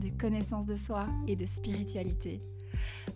[0.00, 2.42] de connaissance de soi et de spiritualité.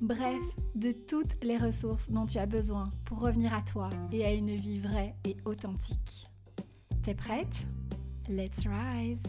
[0.01, 4.33] Bref, de toutes les ressources dont tu as besoin pour revenir à toi et à
[4.33, 6.27] une vie vraie et authentique.
[7.03, 7.67] T'es prête?
[8.29, 9.23] Let's rise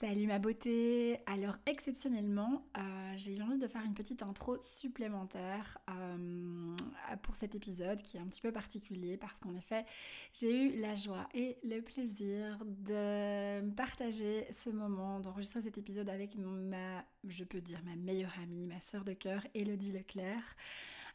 [0.00, 5.76] Salut ma beauté Alors exceptionnellement, euh, j'ai eu envie de faire une petite intro supplémentaire
[5.90, 6.76] euh,
[7.24, 9.84] pour cet épisode qui est un petit peu particulier parce qu'en effet,
[10.32, 16.36] j'ai eu la joie et le plaisir de partager ce moment, d'enregistrer cet épisode avec
[16.36, 20.44] ma, je peux dire, ma meilleure amie, ma sœur de cœur, Elodie Leclerc.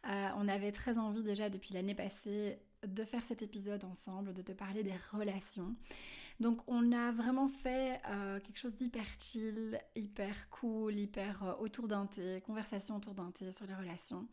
[0.10, 4.42] Euh, on avait très envie déjà depuis l'année passée de faire cet épisode ensemble, de
[4.42, 5.74] te parler des relations.
[6.40, 11.88] Donc on a vraiment fait euh, quelque chose d'hyper chill, hyper cool, hyper euh, autour
[11.88, 14.28] d'un thé, conversation autour d'un thé sur les relations.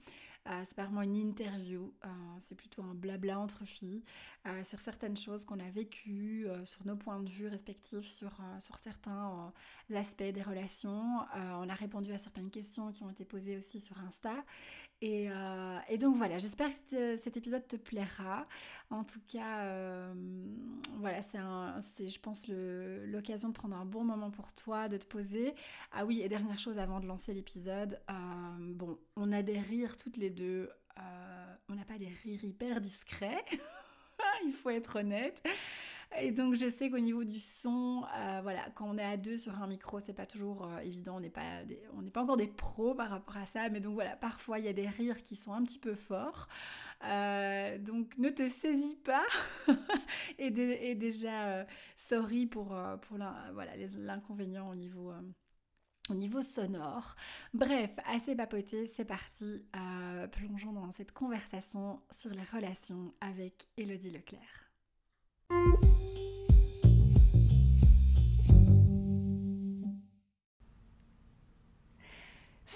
[0.49, 1.93] Euh, c'est pas vraiment une interview,
[2.39, 4.03] c'est plutôt un blabla entre filles
[4.65, 9.53] sur certaines choses qu'on a vécues, sur nos points de vue respectifs, sur, sur certains
[9.95, 11.19] aspects des relations.
[11.35, 14.33] on a répondu à certaines questions qui ont été posées aussi sur Insta.
[15.03, 15.29] Et,
[15.89, 18.47] et donc voilà, j'espère que cet épisode te plaira.
[18.91, 19.65] En tout cas,
[20.99, 25.55] voilà, c'est je pense, l'occasion de prendre un bon moment pour toi, de te poser.
[25.93, 28.15] Ah oui, et dernière chose avant de lancer l'épisode, euh,
[28.75, 30.71] bon, on a des rires toutes les deux.
[30.99, 33.45] Euh, on n'a pas des rires hyper discrets,
[34.45, 35.43] il faut être honnête.
[36.19, 39.39] Et donc je sais qu'au niveau du son, euh, voilà, quand on est à deux
[39.39, 41.63] sur un micro, c'est pas toujours évident, on n'est pas,
[41.97, 44.65] on n'est pas encore des pros par rapport à ça, mais donc voilà, parfois il
[44.65, 46.49] y a des rires qui sont un petit peu forts.
[47.05, 49.25] Euh, donc ne te saisis pas
[50.39, 51.65] et, déjà euh,
[51.97, 55.13] sorry pour, euh, pour l'inconvénient au niveau
[56.11, 57.15] au niveau sonore.
[57.55, 59.65] Bref, assez papoté, c'est parti.
[60.33, 64.60] plongeons dans cette conversation sur les relations avec Elodie Leclerc.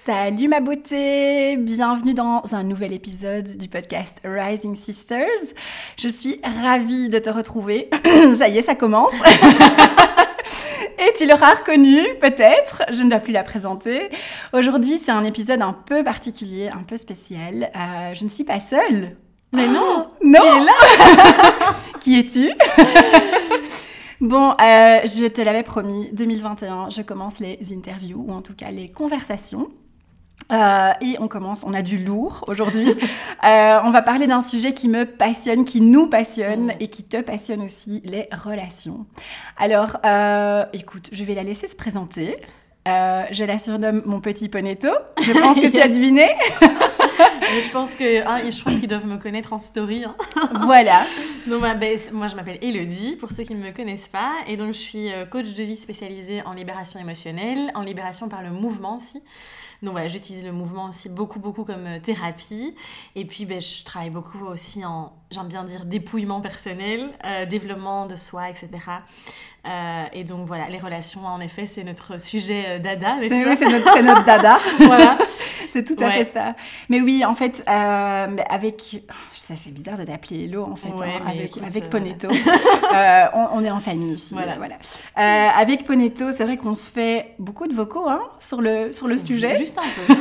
[0.04, 5.54] Salut ma beauté, bienvenue dans un nouvel épisode du podcast Rising Sisters.
[5.98, 7.88] Je suis ravie de te retrouver.
[8.37, 9.15] ça y est, ça commence.
[10.98, 14.10] Et tu l'auras reconnu, peut-être, je ne dois plus la présenter.
[14.53, 17.71] Aujourd'hui, c'est un épisode un peu particulier, un peu spécial.
[17.75, 19.16] Euh, je ne suis pas seule.
[19.54, 20.66] Mais non Non
[22.00, 22.50] Qui es-tu?
[24.21, 28.71] Bon, euh, je te l'avais promis, 2021, je commence les interviews, ou en tout cas
[28.71, 29.69] les conversations.
[30.53, 32.88] Euh, et on commence, on a du lourd aujourd'hui.
[33.44, 37.21] euh, on va parler d'un sujet qui me passionne, qui nous passionne et qui te
[37.21, 39.06] passionne aussi, les relations.
[39.56, 42.37] Alors, euh, écoute, je vais la laisser se présenter.
[42.87, 44.88] Je la surnomme mon petit ponetto.
[45.22, 46.28] Je pense que tu as deviné.
[46.60, 50.04] je pense que hein, je pense qu'ils doivent me connaître en story.
[50.04, 50.15] Hein.
[50.66, 51.06] voilà.
[51.47, 54.75] Donc ben, moi je m'appelle Elodie pour ceux qui ne me connaissent pas et donc
[54.75, 59.22] je suis coach de vie spécialisée en libération émotionnelle, en libération par le mouvement aussi.
[59.84, 62.75] Donc voilà, j'utilise le mouvement aussi beaucoup, beaucoup comme euh, thérapie.
[63.15, 68.06] Et puis, ben, je travaille beaucoup aussi en, j'aime bien dire, dépouillement personnel, euh, développement
[68.06, 68.69] de soi, etc.
[69.66, 73.16] Euh, et donc voilà, les relations, en effet, c'est notre sujet dada.
[73.22, 74.58] C'est notre, notre, dada.
[74.78, 75.19] voilà.
[75.70, 76.54] c'est tout à fait ça.
[76.88, 79.04] Mais oui, en fait, avec.
[79.32, 82.28] Ça fait bizarre de t'appeler Hello, en fait, hein, avec, avec Ponetto.
[83.53, 84.34] on, est en famille ici.
[84.34, 84.56] Voilà.
[84.56, 84.76] voilà.
[85.56, 89.19] avec Ponetto, c'est vrai qu'on se fait beaucoup de vocaux hein, sur, le, sur le
[89.19, 89.54] sujet.
[89.56, 90.14] Juste un peu.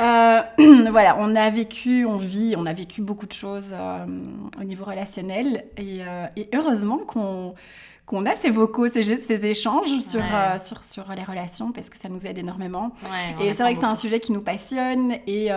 [0.00, 0.40] Euh,
[0.90, 4.06] voilà, on a vécu, on vit, on a vécu beaucoup de choses euh,
[4.60, 7.54] au niveau relationnel et, euh, heureusement qu'on
[8.08, 10.22] qu'on a ces vocaux, ces, ces échanges sur,
[10.58, 12.92] sur, sur les relations parce que ça nous aide énormément.
[13.40, 15.52] et c'est vrai que c'est un sujet qui nous passionne et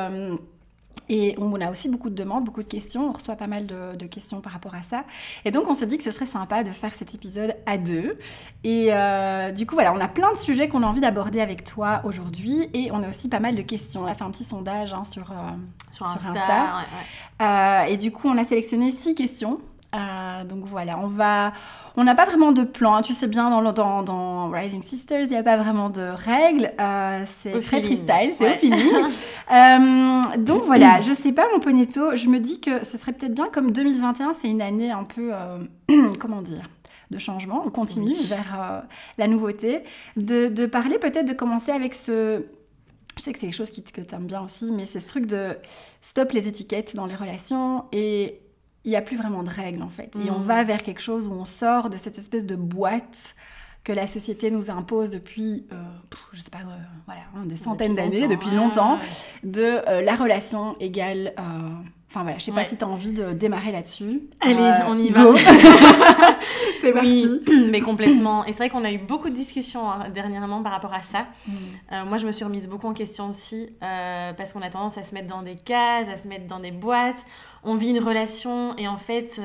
[1.12, 3.09] et on a aussi beaucoup de demandes, beaucoup de questions.
[3.09, 5.03] On reçoit pas mal de, questions par rapport à ça.
[5.44, 8.18] Et donc, on s'est dit que ce serait sympa de faire cet épisode à deux.
[8.63, 11.65] Et euh, du coup, voilà, on a plein de sujets qu'on a envie d'aborder avec
[11.65, 12.69] toi aujourd'hui.
[12.74, 14.03] Et on a aussi pas mal de questions.
[14.03, 15.36] On a fait un petit sondage hein, sur, euh,
[15.89, 16.86] sur, Insta.
[17.42, 19.59] Euh, et du coup, on a sélectionné six questions
[19.93, 21.51] Euh, donc voilà, on va,
[21.97, 22.95] on n'a pas vraiment de plan.
[22.95, 23.01] hein.
[23.01, 26.01] Tu sais bien dans, le- dans, dans Rising Sisters, il n'y a pas vraiment de
[26.01, 26.71] règles.
[26.79, 27.97] Euh, c'est très feeling.
[28.05, 28.55] freestyle, c'est Ouais.
[28.55, 28.91] au feeling.
[29.51, 32.15] Euh, donc voilà, je sais pas mon ponetto.
[32.15, 35.31] Je me dis que ce serait peut-être bien comme 2021, c'est une année un peu,
[35.33, 35.57] euh,
[36.19, 36.63] comment dire,
[37.09, 37.61] de changement.
[37.65, 38.27] On continue Oui.
[38.29, 38.83] vers
[39.17, 39.83] la nouveauté,
[40.15, 42.45] de, de parler peut-être de commencer avec ce
[43.17, 45.07] je sais que c'est quelque chose qui, que tu aimes bien aussi, mais c'est ce
[45.09, 45.49] truc de
[45.99, 48.39] stop les étiquettes dans les relations et
[48.83, 50.15] il n'y a plus vraiment de règles en fait.
[50.25, 50.45] Et on Mhm.
[50.45, 53.35] va vers quelque chose où on sort de cette espèce de boîte
[53.83, 55.75] que la société nous impose depuis, euh,
[56.33, 59.01] je sais pas, euh, voilà, hein, des centaines d'années, depuis longtemps, ouais,
[59.43, 59.49] ouais.
[59.51, 61.33] de euh, la relation égale.
[62.11, 64.23] Enfin voilà, je sais pas si tu as envie de démarrer là-dessus.
[64.41, 65.23] Allez, Euh, on y va.
[66.81, 67.25] c'est parti.
[67.47, 68.43] Oui, mais complètement.
[68.45, 71.27] Et c'est vrai qu'on a eu beaucoup de discussions hein, dernièrement par rapport à ça.
[71.47, 71.51] Mm.
[71.93, 74.97] Euh, moi, je me suis remise beaucoup en question aussi, euh, parce qu'on a tendance
[74.97, 77.23] à se mettre dans des cases, à se mettre dans des boîtes.
[77.63, 79.39] On vit une relation et en fait,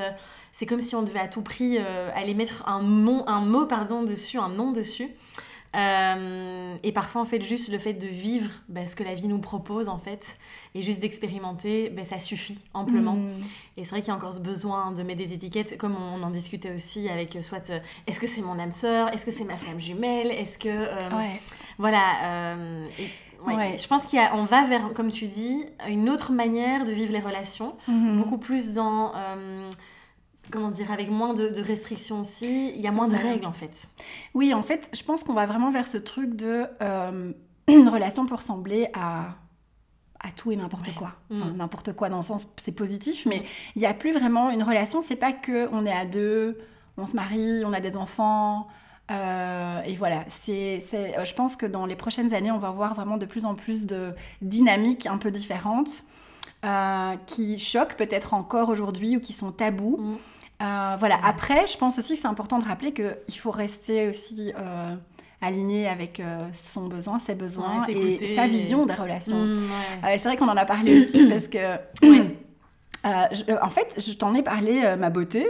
[0.50, 1.78] c'est comme si on devait à tout prix
[2.16, 5.10] aller mettre un, nom, un mot pardon, dessus, un nom dessus.
[5.76, 9.28] Euh, et parfois, en fait, juste le fait de vivre bah, ce que la vie
[9.28, 10.38] nous propose, en fait,
[10.74, 13.14] et juste d'expérimenter, bah, ça suffit amplement.
[13.14, 13.30] Mm.
[13.76, 16.22] Et c'est vrai qu'il y a encore ce besoin de mettre des étiquettes, comme on
[16.22, 19.30] en discutait aussi avec euh, soit euh, est-ce que c'est mon âme sœur, est-ce que
[19.32, 21.40] c'est ma flamme jumelle, est-ce que euh, Ouais.
[21.78, 22.56] voilà.
[22.98, 23.02] et-
[23.46, 23.54] ouais.
[23.54, 23.76] Ouais.
[23.78, 27.74] Je pense qu'on va vers, comme tu dis, une autre manière de vivre les relations,
[27.86, 28.16] Mhm.
[28.16, 29.68] beaucoup plus dans euh,
[30.50, 32.70] comment dire, avec moins de, de restrictions aussi.
[32.74, 33.88] Il y a moins de règles en fait.
[34.34, 37.32] Oui, en fait, je pense qu'on va vraiment vers ce truc de euh,
[37.68, 39.34] une relation peut ressembler à
[40.18, 40.94] à tout et n'importe Ouais.
[40.96, 41.12] quoi.
[41.32, 41.56] Enfin, Mm.
[41.58, 43.42] n'importe quoi dans le sens c'est positif, mais
[43.76, 45.02] il n'y a plus vraiment une relation.
[45.02, 46.58] C'est pas que on est à deux,
[46.96, 48.66] on se marie, on a des enfants.
[49.10, 52.94] euh, et voilà, c'est, euh, je pense que dans les prochaines années, on va voir
[52.94, 56.02] vraiment de plus en plus de dynamiques un peu différentes
[56.64, 59.96] euh, qui choquent peut-être encore aujourd'hui ou qui sont tabous.
[59.98, 60.16] Mm.
[60.62, 61.18] Euh, voilà.
[61.24, 64.94] Après, je pense aussi que c'est important de rappeler qu'il faut rester aussi euh,
[65.42, 69.36] aligné avec euh, son besoin, ses besoins Ouais, et sa vision des relations.
[69.44, 69.68] Mm,
[70.02, 70.18] ouais.
[70.18, 71.58] C'est vrai qu'on en a parlé aussi parce que.
[73.04, 75.46] Euh, je- en fait, je t'en ai parlé, euh, ma beauté,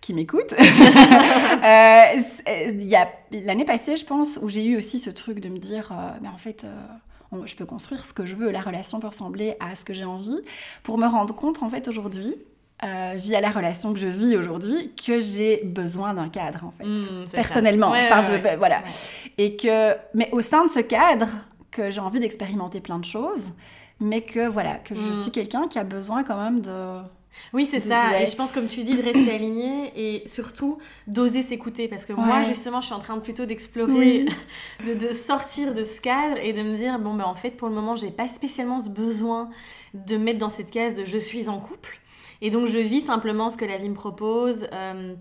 [0.00, 0.54] qui m'écoute.
[1.62, 5.40] Euh, c'est- il y a l'année passée, je pense, où j'ai eu aussi ce truc
[5.40, 5.92] de me dire,
[6.22, 6.64] mais en fait,
[7.32, 9.92] on- je peux construire ce que je veux, la relation peut ressembler à ce que
[9.92, 10.38] j'ai envie,
[10.82, 12.34] pour me rendre compte, en fait, aujourd'hui,
[12.84, 16.84] euh, via la relation que je vis aujourd'hui, que j'ai besoin d'un cadre, en fait.
[16.84, 17.32] Mm, ça.
[17.36, 18.56] Personnellement, Ouais, je parle ouais, de, ouais.
[18.56, 18.80] voilà.
[19.38, 21.28] Et que, mais au sein de ce cadre,
[21.70, 23.52] que j'ai envie d'expérimenter plein de choses,
[24.00, 25.14] mais que voilà, que je Mm.
[25.14, 27.00] suis quelqu'un qui a besoin quand même de.
[27.52, 28.20] Oui, c'est ça.
[28.20, 31.86] Et je pense, comme tu dis, de rester aligné et surtout d'oser s'écouter.
[31.86, 34.28] Parce que moi, justement, je suis en train plutôt d'explorer, Oui.
[34.86, 37.68] de, de sortir de ce cadre et de me dire bon, ben en fait, pour
[37.68, 39.48] le moment, j'ai pas spécialement ce besoin
[39.94, 41.99] de me mettre dans cette case de je suis en couple.
[42.42, 44.66] Et donc, je vis simplement ce que la vie me propose.
[44.72, 45.14] euh,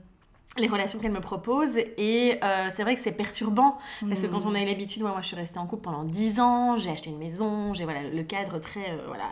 [0.58, 3.78] les relations qu'elle me propose et euh, c'est vrai que c'est perturbant
[4.08, 6.04] parce que quand on a eu l'habitude ouais, moi je suis restée en couple pendant
[6.04, 9.30] 10 ans j'ai acheté une maison j'ai voilà le cadre très euh, voilà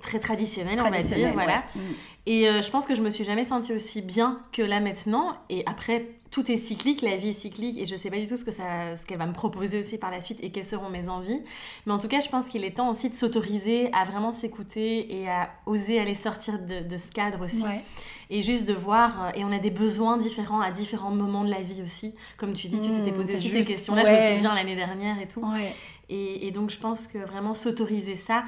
[0.00, 1.64] très traditionnel, on va dire voilà.
[1.74, 1.80] Mm.
[2.26, 5.36] et euh, je pense que je me suis jamais sentie aussi bien que là maintenant.
[5.50, 8.36] Et après, tout est cyclique, la vie est cyclique, et je sais pas du tout
[8.36, 10.88] ce que ça, ce qu'elle va me proposer aussi par la suite et quelles seront
[10.88, 11.40] mes envies.
[11.86, 15.20] Mais en tout cas, je pense qu'il est temps aussi de s'autoriser à vraiment s'écouter
[15.20, 17.62] et à oser aller sortir de, de ce cadre aussi.
[17.62, 17.82] Ouais.
[18.30, 21.50] Et juste de voir, euh, et on a des besoins différents à différents moments de
[21.50, 22.14] la vie aussi.
[22.38, 24.74] Comme tu dis, tu t'étais Mm, posé aussi juste, ces questions-là, je me souviens l'année
[24.74, 25.40] dernière et tout.
[25.42, 25.74] Ouais.
[26.08, 28.44] Et, et donc, je pense que vraiment s'autoriser ça.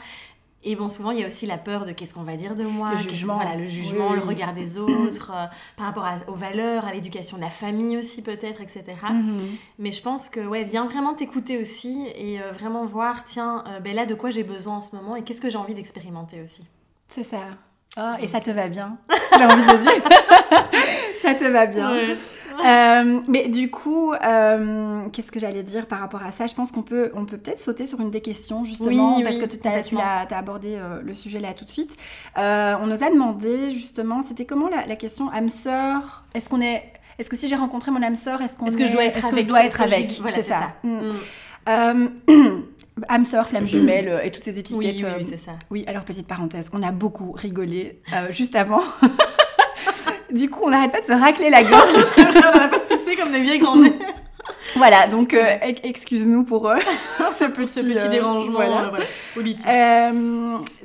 [0.66, 2.64] Et bon, souvent, il y a aussi la peur de qu'est-ce qu'on va dire de
[2.64, 3.34] moi, Le jugement.
[3.34, 5.44] Voilà, le jugement, Oui, le regard des autres, euh,
[5.76, 8.82] par rapport à- aux valeurs, à l'éducation de la famille aussi, peut-être, etc.
[9.10, 9.36] Mhm.
[9.78, 13.80] Mais je pense que, ouais, viens vraiment t'écouter aussi et euh, vraiment voir, tiens, euh,
[13.80, 16.40] ben là, de quoi j'ai besoin en ce moment et qu'est-ce que j'ai envie d'expérimenter
[16.40, 16.66] aussi.
[17.08, 17.40] C'est ça.
[17.96, 18.96] Ah, et ça te va bien,
[19.38, 20.02] j'ai envie de dire.
[21.22, 21.90] ça te va bien?
[22.64, 26.46] Euh, mais du coup, euh, qu'est-ce que j'allais dire par rapport à ça?
[26.46, 29.36] Je pense qu'on peut, on peut peut-être sauter sur une des questions, justement, Oui, parce
[29.36, 31.96] oui, que tu t'as abordé euh, le sujet là tout de suite.
[32.36, 36.24] On nous a demandé, justement, c'était comment la, la question âme sœur?
[36.34, 36.84] Est-ce qu'on est.
[37.18, 39.24] Est-ce que si j'ai rencontré mon âme sœur, est-ce qu'on Est-ce que je dois être
[39.24, 40.10] avec dois être avec?
[40.20, 40.60] Voilà, C'est ça.
[40.60, 40.88] ça.
[40.88, 41.00] Mm.
[41.08, 41.12] Mm.
[41.68, 42.08] Euh,
[43.08, 44.96] âme sœur, flamme jumelle et toutes ces étiquettes.
[44.96, 45.52] Oui, oui, oui, c'est ça.
[45.70, 48.82] oui, alors petite parenthèse, on a beaucoup rigolé euh, juste avant.
[50.34, 52.14] du coup, on n'arrête pas de se racler la gorge.
[52.88, 53.92] tu sais, comme des vieilles grand-mères.
[54.76, 56.76] voilà, donc euh, ex- excuse-nous pour euh,
[57.32, 58.92] ce petit, Ce petit euh, dérangement voilà.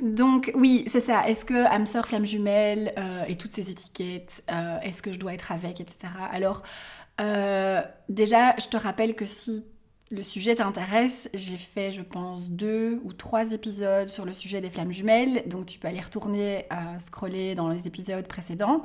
[0.00, 1.28] donc oui, c'est ça.
[1.28, 2.94] Est-ce que âme sœur, flamme jumelle
[3.28, 4.42] et toutes ces étiquettes,
[4.82, 6.12] est-ce que je dois être avec, etc.
[6.32, 6.62] Alors
[8.08, 9.64] déjà, je te rappelle que si
[10.12, 14.68] le sujet t'intéresse, j'ai fait, je pense, deux ou trois épisodes sur le sujet des
[14.68, 15.44] flammes jumelles.
[15.46, 18.82] Donc, tu peux aller retourner à scroller dans les épisodes précédents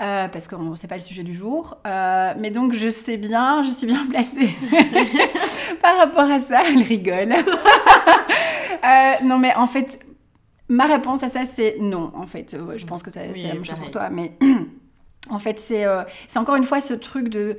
[0.00, 1.78] euh, parce que c'est pas le sujet du jour.
[1.88, 4.54] Euh, mais donc, je sais bien, je suis bien placée
[5.82, 6.62] par rapport à ça.
[6.66, 7.34] Elle rigole.
[8.82, 10.00] Euh, non, mais en fait,
[10.68, 12.12] ma réponse à ça, c'est non.
[12.14, 14.38] En fait, je pense que c'est la même chose pour toi, mais
[15.30, 15.84] en fait, c'est
[16.34, 17.58] encore une fois ce truc de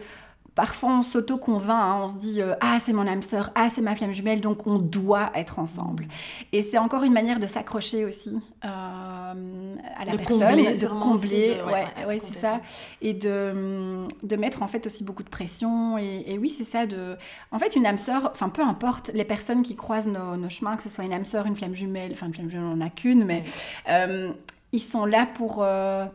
[0.54, 3.82] Parfois, on s'auto-convainc, hein, on se dit euh, Ah, c'est mon âme sœur, ah, c'est
[3.82, 6.08] ma flamme jumelle, donc on doit être ensemble.
[6.52, 12.06] Et c'est encore une manière de s'accrocher aussi euh, à la personne, de combler, ouais,
[12.06, 12.60] ouais, c'est ça,
[13.02, 15.98] et de, de mettre en fait aussi beaucoup de pression.
[15.98, 17.16] Et, oui, c'est ça, de.
[17.54, 20.84] En fait, une âme sœur, enfin, peu importe les personnes qui croisent nos, chemins, que
[20.84, 22.90] ce soit une âme sœur, une flamme jumelle, enfin, une flamme jumelle, on n'en a
[22.90, 23.44] qu'une, mais.
[23.90, 24.32] Euh,
[24.74, 25.66] ils sont là pour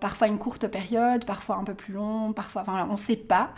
[0.00, 3.50] parfois une courte période, parfois un peu plus long, parfois, enfin, on ne sait pas.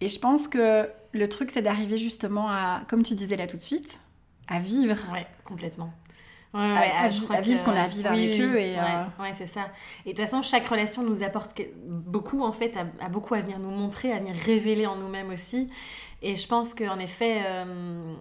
[0.00, 3.56] Et je pense que le truc, c'est d'arriver justement à, comme tu disais là tout
[3.56, 4.00] de suite,
[4.48, 4.96] à vivre.
[5.12, 5.92] Ouais, complètement.
[6.54, 7.08] Ouais, à,
[7.40, 8.56] vivre ce qu'on a à vivre avec eux.
[8.56, 8.82] Et, euh,
[9.20, 9.72] ouais, c'est ça.
[10.06, 13.58] Et de toute façon, chaque relation nous apporte beaucoup, en fait, a, beaucoup à venir
[13.58, 15.68] nous montrer, à venir révéler en nous-mêmes aussi.
[16.26, 18.14] Et je pense qu'en effet, euh,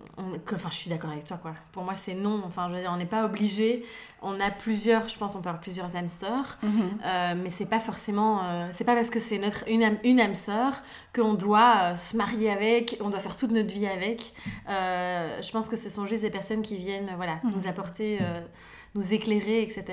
[0.54, 1.54] enfin, je suis d'accord avec toi, quoi.
[1.72, 2.44] Pour moi, c'est non.
[2.46, 3.86] Enfin, je veux dire, on n'est pas obligé.
[4.22, 6.72] On a plusieurs, je pense, on peut avoir plusieurs âmes sœurs, mhm.
[7.06, 10.20] euh, mais c'est pas forcément, euh, c'est pas parce que c'est notre une âme, une
[10.20, 10.84] âme sœur
[11.16, 14.34] qu'on doit se marier avec, on doit faire toute notre vie avec.
[14.68, 17.54] je pense que ce sont juste des personnes qui viennent, voilà, mhm.
[17.56, 18.20] nous apporter
[18.96, 19.84] nous éclairer, etc.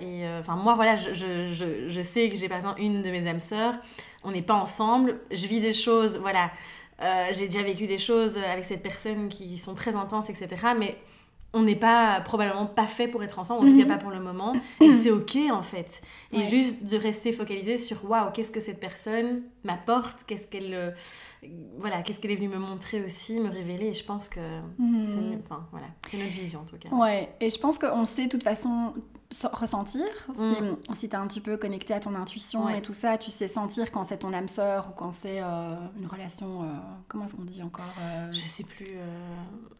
[0.00, 3.26] Et enfin, moi, voilà, je, je, je, sais que j'ai par exemple une de mes
[3.26, 3.74] âmes sœurs,
[4.22, 6.52] on n'est pas ensemble, je vis des choses, voilà,
[7.02, 10.48] euh, j'ai déjà vécu des choses avec cette personne qui sont très intenses, etc.
[10.78, 10.96] Mais
[11.52, 13.88] on n'est pas probablement pas fait pour être ensemble, en tout cas mhm.
[13.88, 14.54] pas pour le moment.
[14.80, 16.02] Et c'est ok en fait.
[16.32, 20.90] Et juste de rester focalisé sur waouh, qu'est-ce que cette personne m'apporte, qu'est-ce qu'elle euh,
[21.78, 23.86] voilà, qu'est-ce qu'elle est venue me montrer aussi, me révéler.
[23.86, 24.40] Et je pense que
[24.78, 25.02] mhm.
[25.02, 26.88] c'est enfin, voilà, notre vision en tout cas.
[26.90, 28.94] Ouais, et je pense qu'on sait de toute façon
[29.52, 30.06] ressentir.
[30.34, 30.76] Si, mm.
[30.94, 33.48] si tu es un petit peu connecté à ton intuition et tout ça, tu sais
[33.48, 36.62] sentir quand c'est ton âme sœur ou quand c'est euh, une relation.
[36.62, 36.66] Euh,
[37.08, 38.86] comment est-ce qu'on dit encore euh, Je sais plus.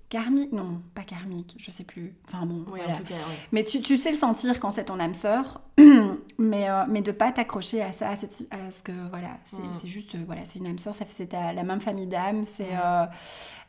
[0.09, 0.53] Karmique?
[0.53, 2.15] Non, pas karmique, je sais plus.
[2.27, 2.93] Enfin bon, voilà.
[2.93, 3.15] en tout cas,
[3.51, 5.61] Mais tu, tu, sais le sentir quand c'est ton âme sœur,
[6.39, 8.17] mais, mais de pas t'accrocher à ça, à,
[8.71, 9.87] ce que voilà, c'est mm.
[9.87, 12.71] juste, voilà, c'est une âme sœur, c'est la même famille d'âmes, c'est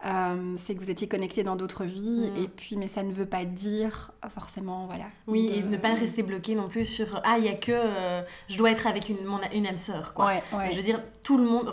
[0.06, 2.44] euh, c'est que vous étiez connecté dans d'autres vies, mm.
[2.44, 5.06] et puis, mais ça ne veut pas dire forcément, voilà.
[5.26, 8.22] Oui, et ne pas rester bloqué non plus sur ah, il y a que euh,
[8.48, 10.34] je dois être avec une, mon, une âme sœur, quoi.
[10.72, 11.70] Je veux dire, tout le monde,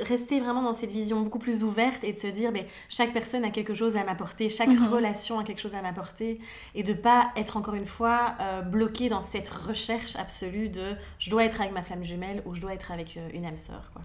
[0.00, 3.44] rester vraiment dans cette vision beaucoup plus ouverte et de se dire, mais chaque personne
[3.44, 4.88] a quelque chose à m'apporter, chaque mm-hmm.
[4.88, 6.40] relation a quelque chose à m'apporter,
[6.74, 11.30] et de pas être encore une fois euh, bloqué dans cette recherche absolue de je
[11.30, 14.02] dois être avec ma flamme jumelle ou je dois être avec une âme sœur, quoi.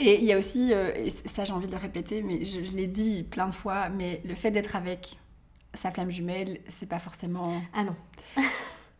[0.00, 2.60] Et il y a aussi, euh, et ça j'ai envie de le répéter, mais je,
[2.76, 5.18] l'ai dit plein de fois, mais le fait d'être avec
[5.74, 7.60] sa flamme jumelle, c'est pas forcément.
[7.74, 7.96] Ah non.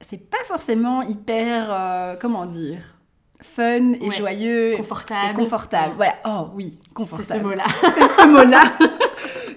[0.01, 2.97] c'est pas forcément hyper, euh, comment dire,
[3.41, 4.75] fun et joyeux.
[4.77, 5.31] Confortable.
[5.31, 5.95] Et confortable.
[5.97, 6.17] Voilà.
[6.25, 7.29] Oh oui, confortable.
[7.29, 7.65] C'est ce mot-là.
[7.95, 8.73] c'est ce mot-là.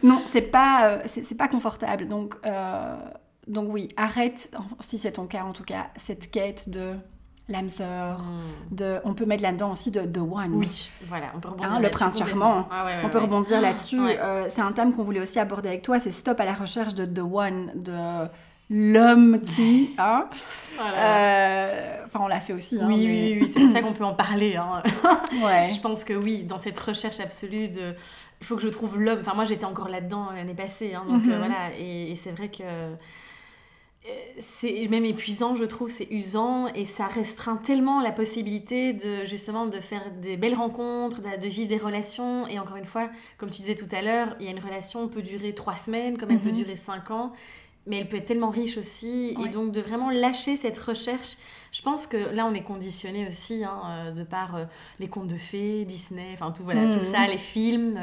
[0.03, 2.07] non, c'est pas, euh, c'est pas confortable.
[2.07, 2.36] Donc,
[3.48, 6.93] donc oui, arrête, si c'est ton cas en tout cas, cette quête de
[7.51, 8.75] l'âme sœur, hmm.
[8.75, 10.53] de, on peut mettre là-dedans aussi de The One.
[10.53, 14.00] Oui, voilà, on peut rebondir hein, Le prince charmant, ah on peut rebondir ah, là-dessus.
[14.00, 16.93] Euh, c'est un thème qu'on voulait aussi aborder avec toi, c'est stop à la recherche
[16.93, 18.27] de The One, de
[18.72, 19.93] l'homme qui...
[19.98, 20.29] Hein,
[20.79, 22.79] euh, enfin, on l'a fait aussi.
[22.81, 24.55] Hein, oui, oui, oui, c'est pour ça qu'on peut en parler.
[24.55, 24.81] Hein.
[25.43, 25.70] ouais.
[25.70, 27.93] Je pense que oui, dans cette recherche absolue de...
[28.39, 29.20] Il faut que je trouve l'homme.
[29.22, 30.96] Enfin, moi, j'étais encore là-dedans l'année passée.
[30.96, 31.38] Hein, donc, euh, mhm.
[31.38, 31.75] voilà.
[31.77, 32.63] et c'est vrai que
[34.39, 39.67] c'est même épuisant, je trouve, c'est usant et ça restreint tellement la possibilité de justement
[39.67, 42.48] de faire des belles rencontres, de, vivre des relations.
[42.48, 45.08] Et encore une fois, comme tu disais tout à l'heure, il y a une relation
[45.08, 46.55] peut durer trois semaines, comme elle peut mhm.
[46.55, 47.34] durer cinq ans
[47.88, 49.35] mais elle peut être tellement riche aussi.
[49.43, 51.38] Et donc de vraiment lâcher cette recherche.
[51.71, 54.65] Je pense que là, on est conditionné aussi hein, euh, de par euh,
[55.00, 57.11] les contes de fées, Disney, enfin tout, voilà, tout mhm.
[57.13, 57.97] ça, les films,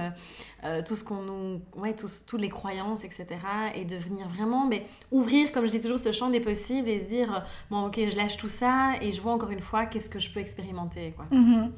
[0.64, 1.60] euh, tout ce qu'on nous.
[1.76, 3.26] Ouais, tous, toutes les croyances, etc.
[3.74, 6.98] Et de venir vraiment mais, ouvrir, comme je dis toujours, ce champ des possibles et
[6.98, 10.08] se dire bon, ok, je lâche tout ça et je vois encore une fois qu'est-ce
[10.08, 11.12] que je peux expérimenter.
[11.14, 11.26] Quoi.
[11.30, 11.70] Mhm.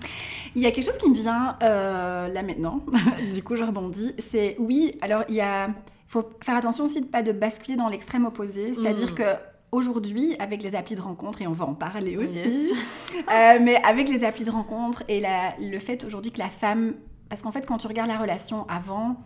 [0.55, 2.85] Il y a quelque chose qui me vient là maintenant,
[3.35, 4.15] du coup, je rebondis.
[4.19, 5.71] C'est oui, alors il y a
[6.11, 9.15] faut faire attention aussi de pas de basculer dans l'extrême opposé, c'est-à-dire mm.
[9.15, 9.23] que
[9.71, 12.73] aujourd'hui, avec les applis de rencontre, et on va en parler aussi,
[13.33, 16.95] euh, mais avec les applis de rencontre et la, le fait aujourd'hui que la femme,
[17.29, 19.19] parce qu'en fait, quand tu regardes la relation avant,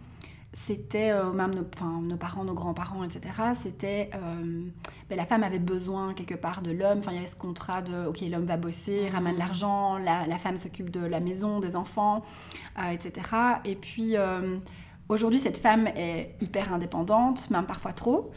[0.53, 3.35] c'était euh, même nos, enfin, nos parents, nos grands-parents, etc.
[3.61, 4.67] C'était euh,
[5.09, 6.99] ben, la femme avait besoin quelque part de l'homme.
[6.99, 9.39] Enfin, il y avait ce contrat de ok, l'homme va bosser, ramène mm.
[9.39, 12.23] l'argent, la, la, femme s'occupe de la maison, des enfants,
[12.93, 13.27] etc.
[13.65, 14.17] Et puis
[15.09, 18.31] aujourd'hui, cette femme est hyper indépendante, même parfois trop,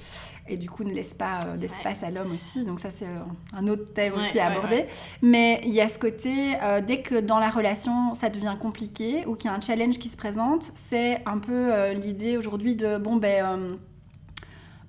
[0.47, 2.65] et du coup ne laisse pas euh, d'espace à l'homme aussi.
[2.65, 3.19] Donc ça, c'est euh,
[3.53, 4.85] un autre thème Ouais, aussi à ouais, aborder.
[5.21, 9.25] Mais il y a ce côté, euh, dès que dans la relation, ça devient compliqué
[9.25, 12.97] ou qu'il y a un challenge qui se présente, c'est un peu l'idée aujourd'hui de,
[12.97, 13.77] bon, ben...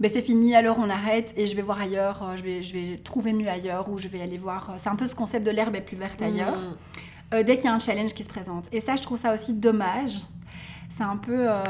[0.01, 2.99] ben c'est fini, alors on arrête et je vais voir ailleurs, je vais, je vais
[2.99, 4.75] trouver mieux ailleurs ou je vais aller voir.
[4.79, 6.57] C'est un peu ce concept de l'herbe est plus verte ailleurs
[7.31, 7.43] Mm.
[7.43, 8.67] dès qu'il y a un challenge qui se présente.
[8.73, 10.23] Et ça, je trouve ça aussi dommage.
[10.91, 11.37] C'est un peu.
[11.51, 11.63] euh,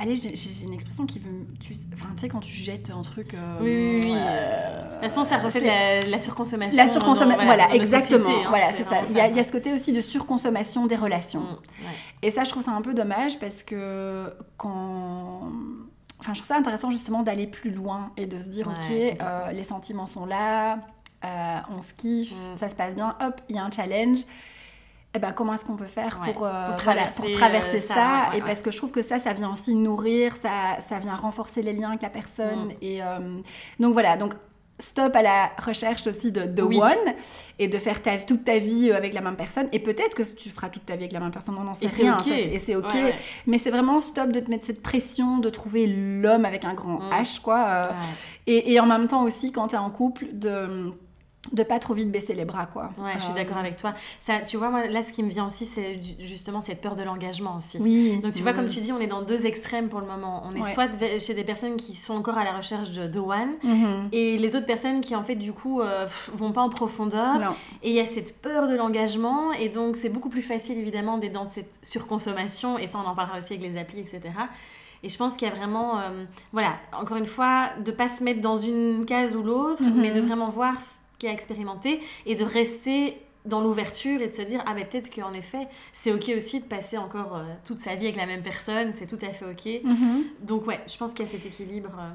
[0.00, 1.46] Allez, j'ai une expression qui veut.
[1.60, 1.74] Tu...
[1.92, 3.32] Enfin, tu sais, quand tu jettes un truc.
[3.34, 4.16] euh, Oui, oui, oui.
[4.16, 6.82] euh, De toute façon, ça c'est- la, la surconsommation.
[6.82, 8.24] La surconsommation, voilà, exactement.
[8.24, 9.00] sociétés, hein, voilà, c'est ça.
[9.08, 11.40] Il y, a, il y a ce côté aussi de surconsommation des relations.
[11.42, 11.44] Mm,
[11.84, 11.92] ouais.
[12.22, 15.42] Et ça, je trouve ça un peu dommage parce que quand.
[16.20, 19.52] Enfin, je trouve ça intéressant justement d'aller plus loin et de se dire, Ouais, ok,
[19.52, 20.78] les sentiments sont là,
[21.22, 22.54] on se kiffe, Mm.
[22.56, 24.20] ça se passe bien, hop, il y a un challenge.
[25.14, 27.80] Eh ben, comment est-ce qu'on peut faire Ouais, pour, euh, pour traverser, pour traverser euh,
[27.80, 30.34] ça, ça, ouais, ouais, Et parce que je trouve que ça, ça vient aussi nourrir,
[30.36, 30.50] ça,
[30.88, 32.66] ça vient renforcer les liens avec la personne.
[32.68, 32.72] Mm.
[32.82, 33.38] Et euh,
[33.78, 34.34] donc voilà, donc
[34.80, 36.80] stop à la recherche aussi de The Oui.
[36.80, 37.14] One
[37.60, 39.68] et de faire ta, toute ta vie avec la même personne.
[39.70, 41.84] Et peut-être que tu feras toute ta vie avec la même personne, on n'en sait
[41.84, 42.14] Et c'est rien.
[42.14, 42.22] ok.
[42.22, 42.92] ça, c'est- et c'est ok.
[42.92, 43.14] Ouais, ouais.
[43.46, 46.98] Mais c'est vraiment stop de te mettre cette pression de trouver l'homme avec un grand
[46.98, 47.10] Mm.
[47.12, 47.82] H, quoi.
[48.48, 50.92] et, et en même temps aussi, quand t'es en couple, de
[51.52, 52.90] de pas trop vite baisser les bras, quoi.
[52.98, 53.92] Ouais, je suis Euh, d'accord avec toi.
[54.18, 57.02] Ça, tu vois, moi, là, ce qui me vient aussi, c'est justement cette peur de
[57.02, 57.78] l'engagement aussi.
[57.80, 58.18] Oui.
[58.22, 58.56] Donc tu vois, Mm.
[58.56, 60.42] comme tu dis, on est dans deux extrêmes pour le moment.
[60.46, 60.72] On est Ouais.
[60.72, 60.88] soit
[61.20, 64.08] chez des personnes qui sont encore à la recherche de, de one, Mhm.
[64.12, 67.38] et les autres personnes qui, en fait, du coup, euh, vont pas en profondeur.
[67.38, 67.54] Non.
[67.82, 71.18] Et il y a cette peur de l'engagement, et donc c'est beaucoup plus facile, évidemment,
[71.18, 74.20] d'être dans cette surconsommation, et ça, on en parlera aussi avec les applis, etc.
[75.02, 78.22] Et je pense qu'il y a vraiment, euh, voilà, encore une fois, de pas se
[78.24, 80.00] mettre dans une case ou l'autre, Mhm.
[80.00, 80.74] mais de vraiment voir
[81.22, 83.16] y a à expérimenter, et de rester
[83.46, 86.64] dans l'ouverture et de se dire ah mais peut-être qu'en effet c'est ok aussi de
[86.64, 89.82] passer encore euh, toute sa vie avec la même personne c'est tout à fait ok
[89.84, 90.24] Mhm.
[90.40, 92.08] donc ouais je pense qu'il y a cet équilibre euh,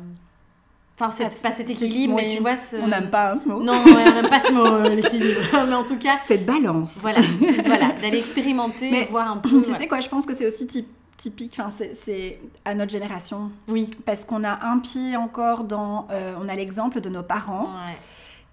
[1.00, 2.78] enfin c'est Ah, pas cet équilibre mais tu vois ce...
[2.78, 3.62] On n'aime pas hein, ce mot.
[3.62, 6.98] non ouais, on n'aime pas ce mot euh, l'équilibre mais en tout cas Cette balance.
[6.98, 7.22] voilà,
[7.66, 9.62] voilà d'aller expérimenter, Mais voir un peu.
[9.62, 10.88] Tu sais quoi, je pense que c'est aussi typ-
[11.18, 13.88] typique, enfin c'est- c'est à notre génération, Oui.
[14.06, 17.98] parce qu'on a un pied encore dans, euh, on a l'exemple de nos parents, Ouais.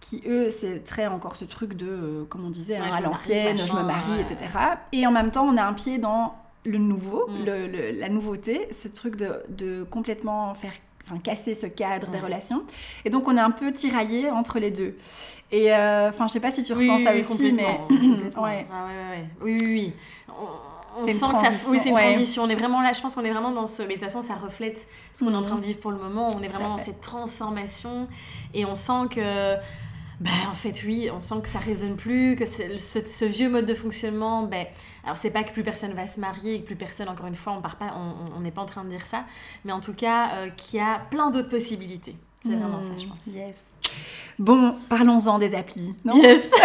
[0.00, 3.00] Qui eux, c'est très encore ce truc de, euh, comme on disait, Ouais, hein, à
[3.00, 4.36] l'ancienne, je me marie, etc.
[4.92, 7.44] Et en même temps, on a un pied dans le nouveau, Mm.
[7.44, 10.72] le- le- la nouveauté, ce truc de, de complètement faire,
[11.04, 12.62] enfin casser ce cadre des relations.
[13.04, 14.96] Et donc on est un peu tiraillé entre les deux.
[15.52, 17.64] Et euh, enfin, je sais pas si tu ressens oui, ça oui, aussi, mais.
[18.36, 18.66] Ouais.
[18.70, 19.24] Ah ouais, ouais.
[19.40, 19.92] Oui, oui, oui.
[20.98, 21.50] On, sent que ça.
[21.68, 22.42] Oui, c'est une transition.
[22.42, 22.92] On est vraiment là.
[22.92, 23.82] Je pense qu'on est vraiment dans ce.
[23.82, 25.98] Mais de toute façon, ça reflète ce qu'on est en train de vivre pour le
[25.98, 26.28] moment.
[26.36, 28.08] On est Tout vraiment dans cette transformation
[28.54, 29.54] et on sent que.
[30.20, 33.66] Ben, en fait, oui, on sent que ça résonne plus, que ce, ce vieux mode
[33.66, 34.66] de fonctionnement, ben,
[35.04, 37.34] alors c'est pas que plus personne va se marier et que plus personne, encore une
[37.34, 37.92] fois, on part pas,
[38.34, 39.24] on- n'est pas en train de dire ça,
[39.66, 42.16] mais en tout cas, euh, qu'il y a plein d'autres possibilités.
[42.42, 43.18] C'est vraiment ça, je pense.
[43.26, 43.56] Yes.
[44.38, 45.94] Bon, parlons-en des applis.
[46.04, 46.14] Non?
[46.22, 46.50] Yes.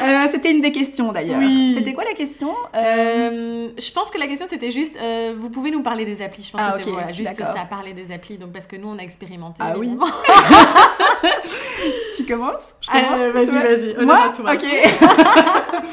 [0.00, 1.38] Euh, C'était une des questions d'ailleurs.
[1.38, 1.74] Oui.
[1.76, 5.70] C'était quoi la question Euh, je pense que la question c'était juste, euh, vous pouvez
[5.70, 6.42] nous parler des applis.
[6.44, 8.36] Je pense Ah, que c'était ok, voilà, juste ça, parler des applis.
[8.38, 9.62] Donc parce que nous on a expérimenté.
[9.64, 9.96] Ah oui.
[12.16, 12.74] Tu commences?
[12.92, 14.04] Vas-y, vas-y.
[14.04, 14.16] Moi?
[14.24, 14.52] À toi.
[14.54, 14.64] Ok.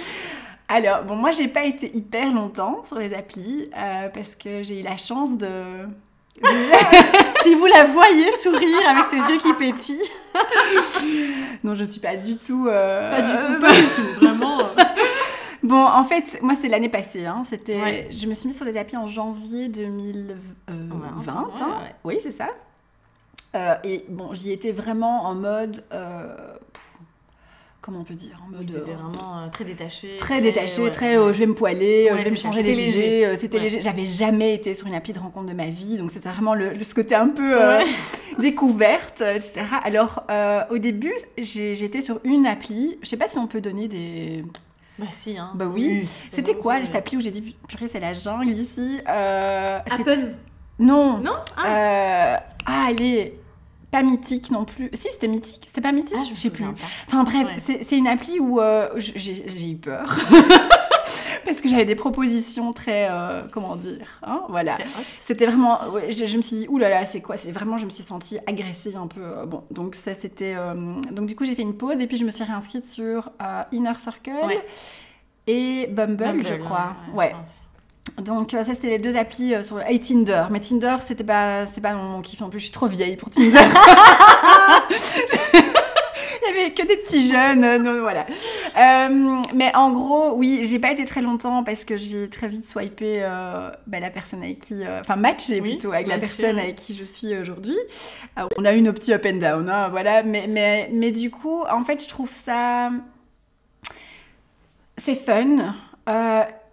[0.68, 3.70] Alors, bon, moi, j'ai pas été hyper longtemps sur les applis
[4.14, 5.48] parce que j'ai eu la chance de.
[7.44, 10.10] si vous la voyez sourire avec ses yeux qui pétillent,
[11.63, 12.67] Non, je suis pas du tout.
[12.67, 14.60] euh, pas du tout, pas du tout, vraiment.
[14.60, 14.63] euh.
[15.63, 17.28] Bon, en fait, moi, c'était l'année passée.
[17.28, 17.80] Hein, c'était...
[17.80, 18.08] Ouais.
[18.10, 20.74] Je me suis mise sur les applis en janvier 2020.
[20.74, 20.76] Ouais,
[21.30, 21.46] hein.
[21.60, 21.96] ouais.
[22.04, 22.50] Oui, c'est ça.
[23.54, 25.84] Euh, et bon, j'y étais vraiment en mode.
[25.94, 26.36] euh,
[26.74, 26.82] pff,
[27.82, 28.70] comment on peut dire En mode.
[28.70, 30.15] C'était euh, vraiment euh, très détaché.
[30.15, 30.52] Très ouais,
[30.91, 31.24] très ouais.
[31.24, 33.17] euh, je vais me poiler, Ouais, je vais me changer les c'était léger.
[33.24, 33.82] idées, c'était léger.
[33.82, 36.74] J'avais jamais été sur une appli de rencontre de ma vie, donc c'était vraiment le,
[36.74, 37.58] le- ce côté un peu
[38.39, 39.65] découverte, etc.
[39.84, 40.24] Alors
[40.70, 44.44] au début, j'étais sur une appli, je sais pas si on peut donner des...
[45.00, 45.52] Bah si, hein.
[45.56, 46.08] Bah oui.
[46.30, 50.34] C'était quoi cette appli où j'ai dit, purée, c'est la jungle ici euh, Appen
[50.78, 51.17] Non.
[51.17, 51.32] Non?
[51.58, 53.34] Ah, Euh, ah, est
[53.91, 54.89] pas mythique non plus.
[54.93, 55.63] Si, c'était mythique.
[55.67, 56.63] C'était pas mythique Ah, je sais plus.
[56.63, 56.71] pas.
[57.08, 57.80] Enfin bref, Ouais.
[57.84, 60.06] c'est une appli où euh, j'ai eu peur.
[61.45, 63.08] Parce que j'avais des propositions très.
[63.12, 64.77] euh, comment dire hein, Voilà.
[65.12, 65.80] C'était vraiment.
[65.89, 67.36] ouais, je, je me suis dit, oulala, c'est quoi?
[67.36, 69.21] C'est vraiment, je me suis sentie agressée un peu.
[69.21, 70.54] euh, bon, donc ça, c'était.
[70.56, 70.73] euh,
[71.12, 73.30] donc du coup, j'ai fait une pause et puis je me suis réinscrite sur
[73.71, 74.65] Inner Circle Ouais.
[75.47, 76.95] et Bumble, Bumble, je hein, crois.
[77.12, 77.36] je Ouais.
[78.17, 80.45] Donc euh, ça, c'était les deux applis euh, sur et Tinder.
[80.50, 82.60] Mais Tinder, c'était pas, c'était pas mon kiff en plus.
[82.60, 83.58] Je suis trop vieille pour Tinder.
[86.43, 88.26] Il y avait que des petits jeunes, euh, donc voilà.
[88.78, 92.65] Euh, mais en gros, oui, j'ai pas été très longtemps parce que j'ai très vite
[92.65, 96.58] swipé euh, bah, la personne avec qui, euh, enfin matché Oui, plutôt avec la personne
[96.58, 97.78] avec qui je suis aujourd'hui.
[98.58, 100.24] On a eu nos petits up and down, hein, voilà.
[100.24, 102.91] Mais, mais, mais du coup, en fait, je trouve ça,
[104.97, 105.74] c'est fun.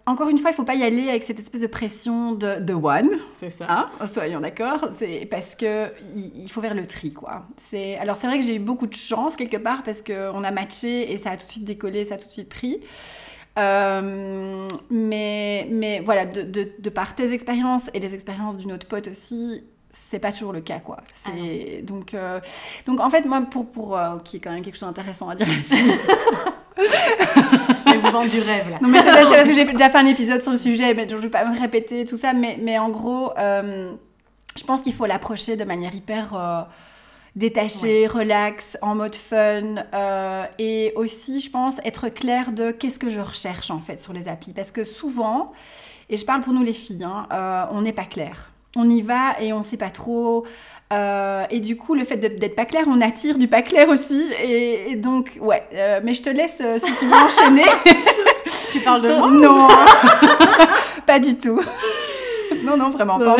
[0.09, 2.59] Euh, encore une fois, il faut pas y aller avec cette espèce de pression de,
[2.59, 3.09] de one.
[3.33, 3.65] C'est ça.
[3.69, 7.45] Hein, soyons d'accord, c'est parce que il, il faut faire le tri quoi.
[7.57, 10.43] C'est alors c'est vrai que j'ai eu beaucoup de chance quelque part parce que on
[10.43, 12.81] a matché et ça a tout de suite décollé, ça a tout de suite pris.
[13.57, 18.87] Euh, mais mais voilà de, de, de par tes expériences et les expériences d'une autre
[18.87, 19.63] pote aussi.
[19.91, 20.97] C'est pas toujours le cas, quoi.
[21.01, 22.13] Ah C'est donc
[22.99, 25.47] en fait moi pour pour euh, qui est quand même quelque chose d'intéressant à dire
[28.09, 28.77] vous du rêve là.
[28.81, 31.29] Non, mais parce que j'ai déjà fait un épisode sur le sujet, mais je vais
[31.29, 32.33] pas me répéter tout ça.
[32.33, 33.91] Mais, mais en gros, euh,
[34.57, 36.61] je pense qu'il faut l'approcher de manière hyper euh,
[37.35, 39.75] détachée, relax, en mode fun.
[39.93, 44.13] euh, et aussi, je pense, être clair de qu'est-ce que je recherche en fait sur
[44.13, 44.53] les applis.
[44.53, 45.51] Parce que souvent,
[46.09, 47.27] et je parle pour nous les filles, hein,
[47.71, 48.51] on n'est pas clair.
[48.75, 50.45] On y va et on sait pas trop.
[50.91, 54.23] Euh, et du coup, le fait d'être pas clair, on attire du pas clair aussi.
[54.43, 55.63] Et, et donc, ouais.
[55.73, 57.65] euh, mais je te laisse, euh, si tu veux enchaîner.
[58.71, 59.67] Tu parles de moi Non,
[61.07, 61.59] pas du tout.
[62.63, 63.35] Non, non, vraiment pas.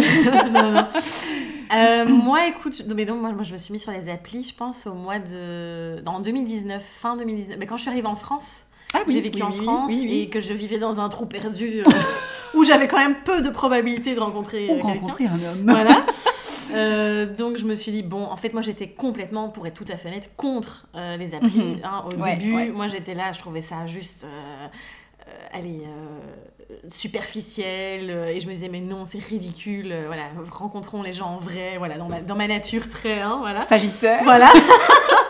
[0.52, 2.06] non, non.
[2.08, 4.56] Moi, écoute, je- mais donc, moi, moi, je me suis mise sur les applis, je
[4.56, 5.98] pense, au mois de.
[6.08, 7.58] En 2019, fin 2019.
[7.60, 10.20] Mais quand je suis arrivée en France, Ah j'ai vécu en France oui, oui.
[10.22, 11.84] et que je vivais dans un trou perdu euh,
[12.56, 15.64] où j'avais quand même peu de probabilité de rencontrer Ou rencontrer un homme.
[15.66, 16.06] Voilà.
[16.72, 19.92] Euh, donc je me suis dit, bon, en fait, moi j'étais complètement, pour être tout
[19.92, 21.50] à fait honnête, contre euh, les applis.
[21.58, 21.80] Mhm.
[21.84, 22.04] hein.
[22.06, 22.70] Au Ouais, début, ouais.
[22.70, 24.28] moi j'étais là, je trouvais ça juste,
[25.52, 28.12] allez, euh, superficiel.
[28.12, 29.92] euh, et je me disais, mais non, c'est ridicule.
[29.92, 33.38] euh, voilà, rencontrons les gens en vrai, voilà, dans ma, dans ma nature très, hein,
[33.40, 33.64] voilà.
[33.64, 34.22] Sagittaire.
[34.24, 34.52] Voilà.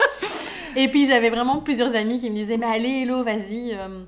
[0.75, 4.03] et puis j'avais vraiment plusieurs amis qui me disaient bah allez Hello, vas-y, euh,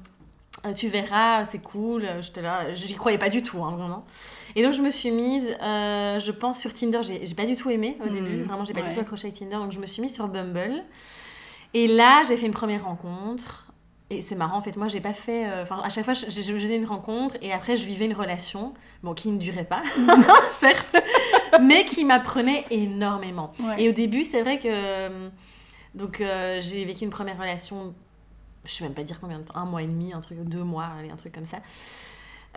[0.65, 2.05] euh, tu verras, c'est cool.
[2.21, 4.03] J'étais là, j'y croyais pas du tout, hein, vraiment.
[4.55, 7.55] Et donc je me suis mise, euh, je pense sur Tinder, j'ai j'ai pas du
[7.55, 9.79] tout aimé au Mhm, début, vraiment j'ai pas du tout accroché avec Tinder, donc je
[9.79, 10.83] me suis mise sur Bumble.
[11.73, 13.67] Et là j'ai fait une première rencontre.
[14.13, 15.45] Et c'est marrant, en fait, moi j'ai pas fait.
[15.47, 18.03] euh, Enfin, à chaque fois, je, je- je faisais une rencontre et après je vivais
[18.05, 19.81] une relation, bon, qui ne durait pas,
[20.51, 20.97] certes,
[21.61, 23.53] mais qui m'apprenait énormément.
[23.61, 23.81] Ouais.
[23.83, 24.67] Et au début, c'est vrai que.
[25.93, 27.93] Donc, euh, j'ai vécu une première relation,
[28.63, 30.63] je sais même pas dire combien de temps, un mois et demi, un truc, deux
[30.63, 31.57] mois, allez, un truc comme ça.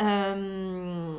[0.01, 1.19] Euh,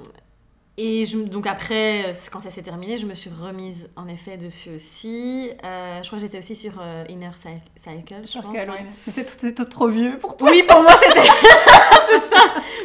[0.77, 4.71] et je, donc après, quand ça s'est terminé, je me suis remise en effet dessus
[4.71, 5.49] aussi.
[5.63, 8.53] Euh, je crois que j'étais aussi sur euh, Inner Cy- Cycle, je Sur pense.
[8.57, 8.85] ouais.
[8.93, 10.49] C'est trop vieux pour toi.
[10.51, 11.21] Oui, pour moi c'était.
[12.09, 12.41] c'est ça.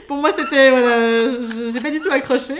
[0.09, 0.71] Pour moi c'était.
[0.71, 1.31] Voilà,
[1.73, 2.55] j'ai pas du tout accroché.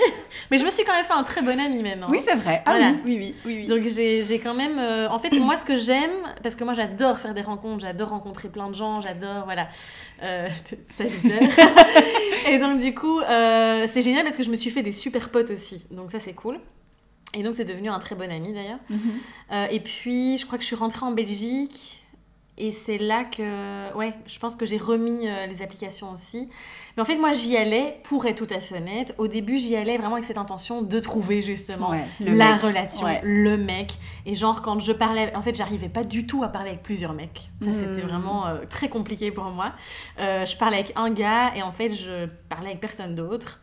[0.51, 2.09] Mais je me suis quand même fait un très bon ami maintenant.
[2.11, 2.63] Oui, c'est vrai.
[2.67, 2.93] Ah Voilà.
[3.05, 3.67] oui, oui, oui.
[3.67, 4.79] Donc j'ai j'ai quand même...
[4.79, 6.11] euh, en fait, moi, ce que j'aime,
[6.43, 9.45] parce que moi, j'adore faire des rencontres, j'adore rencontrer plein de gens, j'adore...
[9.45, 9.69] Voilà.
[10.23, 10.49] Euh,
[10.89, 11.41] Sagittaire.
[12.49, 15.31] et donc, du coup, euh, c'est génial parce que je me suis fait des super
[15.31, 15.87] potes aussi.
[15.91, 16.59] Donc ça, c'est cool.
[17.37, 18.81] Et donc, c'est devenu un très bon ami, d'ailleurs.
[18.89, 18.99] Mhm.
[19.53, 22.00] Euh, et puis, je crois que je suis rentrée en Belgique.
[22.63, 26.49] Et c'est là que, ouais, je pense que j'ai remis euh, les applications aussi.
[26.97, 29.77] Mais en fait, moi, j'y allais, pour être tout à fait honnête, au début, j'y
[29.77, 32.61] allais vraiment avec cette intention de trouver justement Ouais, la mec.
[32.63, 33.21] relation, Ouais.
[33.23, 33.93] le mec.
[34.27, 37.15] Et genre, quand je parlais, en fait, j'arrivais pas du tout à parler avec plusieurs
[37.15, 37.49] mecs.
[37.63, 37.73] Ça, Mm.
[37.73, 39.73] c'était vraiment euh, très compliqué pour moi.
[40.19, 43.61] Euh, je parlais avec un gars et en fait, je parlais avec personne d'autre.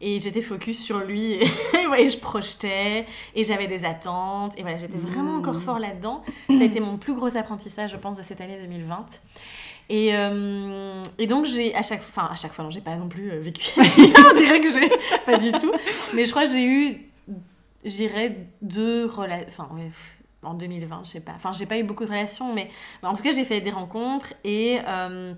[0.00, 1.46] Et j'étais focus sur lui et,
[1.90, 4.56] ouais, je projetais et j'avais des attentes.
[4.58, 5.38] Et voilà, j'étais vraiment Mm.
[5.40, 6.22] encore fort là-dedans.
[6.48, 9.06] Ça a été mon plus gros apprentissage, je pense, de cette année 2020.
[9.90, 12.94] Et, euh, et donc, j'ai à chaque fois, enfin, à chaque fois, non, j'ai pas
[12.96, 13.72] non plus euh, vécu.
[13.80, 14.88] On dirait que j'ai
[15.24, 15.72] pas du tout.
[16.14, 17.10] Mais je crois que j'ai eu,
[17.84, 19.46] j'irais, deux relations.
[19.48, 19.90] Enfin, ouais,
[20.42, 21.32] en 2020, je sais pas.
[21.36, 22.68] Enfin, j'ai pas eu beaucoup de relations, mais
[23.02, 24.34] mais en tout cas, j'ai fait des rencontres.
[24.44, 25.32] Et, euh,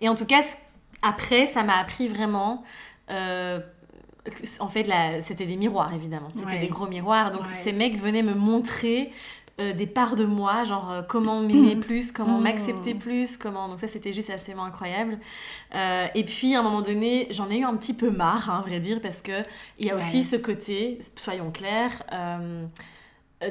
[0.00, 0.42] et en tout cas,
[1.02, 2.62] après, ça m'a appris vraiment.
[3.10, 3.60] Euh,
[4.60, 4.86] en fait,
[5.20, 6.28] c'était des miroirs, évidemment.
[6.32, 6.58] C'était Ouais.
[6.60, 7.30] des gros miroirs.
[7.30, 7.52] Donc, Ouais.
[7.52, 9.10] ces mecs venaient me montrer
[9.60, 12.42] euh, des parts de moi, genre euh, comment m'aimer plus, comment Mm.
[12.42, 13.68] m'accepter plus, comment.
[13.68, 15.18] Donc, ça, c'était juste absolument incroyable.
[15.74, 18.58] Euh, et puis, à un moment donné, j'en ai eu un petit peu marre, hein,
[18.60, 19.42] à vrai dire, parce que
[19.78, 22.02] il y a aussi ce côté, soyons clairs,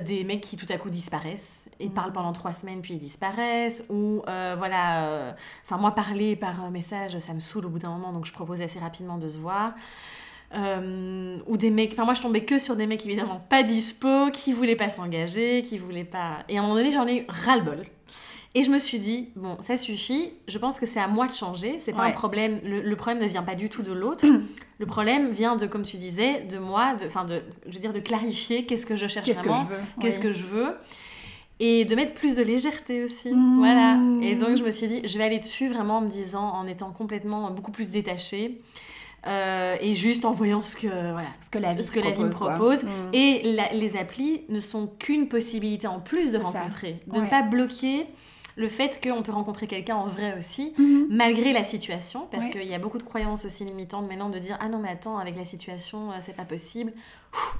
[0.06, 1.66] des mecs qui tout à coup disparaissent.
[1.80, 1.94] Et Mm.
[1.94, 5.32] parlent pendant trois semaines puis ils disparaissent ou euh, voilà euh,
[5.66, 8.34] enfin moi parler par euh, message ça me saoule au bout d'un moment donc je
[8.34, 9.74] propose assez rapidement de se voir.
[10.56, 14.32] Euh, ou des mecs enfin moi je tombais que sur des mecs évidemment pas dispo
[14.32, 17.26] qui voulaient pas s'engager qui voulaient pas et à un moment donné j'en ai eu
[17.30, 17.86] ras le bol
[18.56, 21.34] et je me suis dit, bon, ça suffit, je pense que c'est à moi de
[21.34, 24.26] changer, c'est pas un problème, le, le problème ne vient pas du tout de l'autre,
[24.80, 27.94] le problème vient de, comme tu disais, de moi, de, enfin, de, je veux dire,
[27.94, 29.68] de clarifier qu'est-ce que je cherche que vraiment,
[30.02, 30.24] qu'est-ce Oui.
[30.24, 30.76] que je veux.
[31.60, 33.32] et de mettre plus de légèreté aussi.
[33.58, 34.00] Voilà.
[34.24, 36.66] Et donc je me suis dit, je vais aller dessus vraiment en me disant, en
[36.66, 38.62] étant complètement beaucoup plus détachée.
[39.28, 42.12] Euh, et juste en voyant ce que, voilà, ce que la vie, ce que la
[42.12, 42.80] vie me propose.
[43.12, 47.02] Et les applis ne sont qu'une possibilité en plus de rencontrer.
[47.08, 48.08] De ne pas bloquer
[48.56, 51.08] le fait qu'on peut rencontrer quelqu'un en vrai aussi, mhm.
[51.10, 54.58] malgré la situation, parce qu'il y a beaucoup de croyances aussi limitantes maintenant de dire
[54.60, 56.94] ah non mais attends avec la situation euh, c'est pas possible.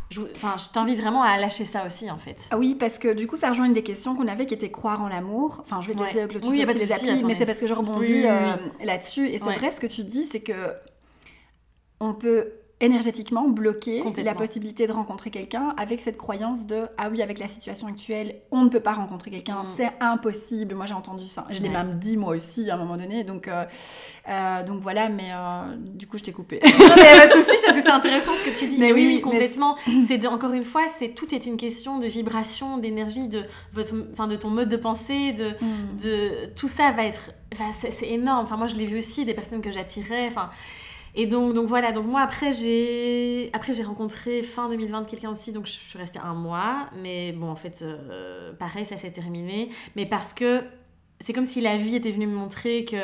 [0.10, 2.48] je, enfin, je t'invite vraiment à lâcher ça aussi en fait.
[2.52, 4.72] Ah oui parce que du coup ça rejoint une des questions qu'on avait qui était
[4.72, 5.60] croire en l'amour.
[5.62, 8.26] Enfin je vais te laisser clôturer oui, les applis, mais c'est parce que je rebondis
[8.26, 10.74] euh, là-dessus et c'est vrai ce que tu dis c'est que
[12.00, 17.22] on peut énergétiquement bloquer la possibilité de rencontrer quelqu'un avec cette croyance de ah oui
[17.22, 19.68] avec la situation actuelle on ne peut pas rencontrer quelqu'un mm.
[19.76, 20.76] c'est impossible.
[20.76, 21.46] Moi j'ai entendu ça.
[21.50, 23.24] Je l'ai même dit moi aussi à un moment donné.
[23.24, 23.66] Donc euh,
[24.30, 26.62] euh, donc voilà mais euh, du coup je t'ai coupé.
[26.64, 28.78] Non mais pas de souci parce que c'est intéressant ce que tu dis.
[28.80, 29.76] Mais, oui, oui, complètement.
[30.06, 34.28] c'est encore une fois c'est tout est une question de vibration d'énergie de votre enfin
[34.28, 35.98] de ton mode de pensée de mm.
[36.02, 37.32] de tout ça va être
[37.74, 38.46] c'est énorme.
[38.46, 40.28] Enfin moi je l'ai vu aussi des personnes que j'attirais.
[40.28, 40.50] Enfin
[41.16, 45.66] et donc, voilà, donc moi après j'ai après j'ai rencontré fin 2020 quelqu'un aussi, donc
[45.66, 50.06] je suis restée un mois, mais bon en fait euh, pareil ça s'est terminé, mais
[50.06, 50.64] parce que
[51.20, 52.98] c'est comme si la vie était venue me montrer que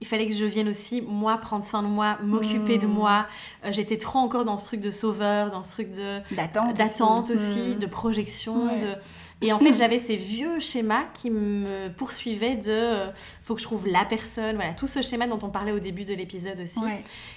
[0.00, 2.92] il fallait que je vienne aussi, moi, prendre soin de moi, m'occuper de hmm.
[2.92, 3.26] moi.
[3.64, 7.70] Euh, j'étais trop encore dans ce truc de sauveur, dans ce truc de d'attente aussi,
[7.70, 7.78] hmm.
[7.78, 8.78] de projection.
[8.78, 8.96] De...
[9.40, 13.10] Et en fait, j'avais ces vieux schémas qui me poursuivaient de euh,
[13.42, 16.04] faut que je trouve la personne, voilà, tout ce schéma dont on parlait au début
[16.04, 16.80] de l'épisode aussi.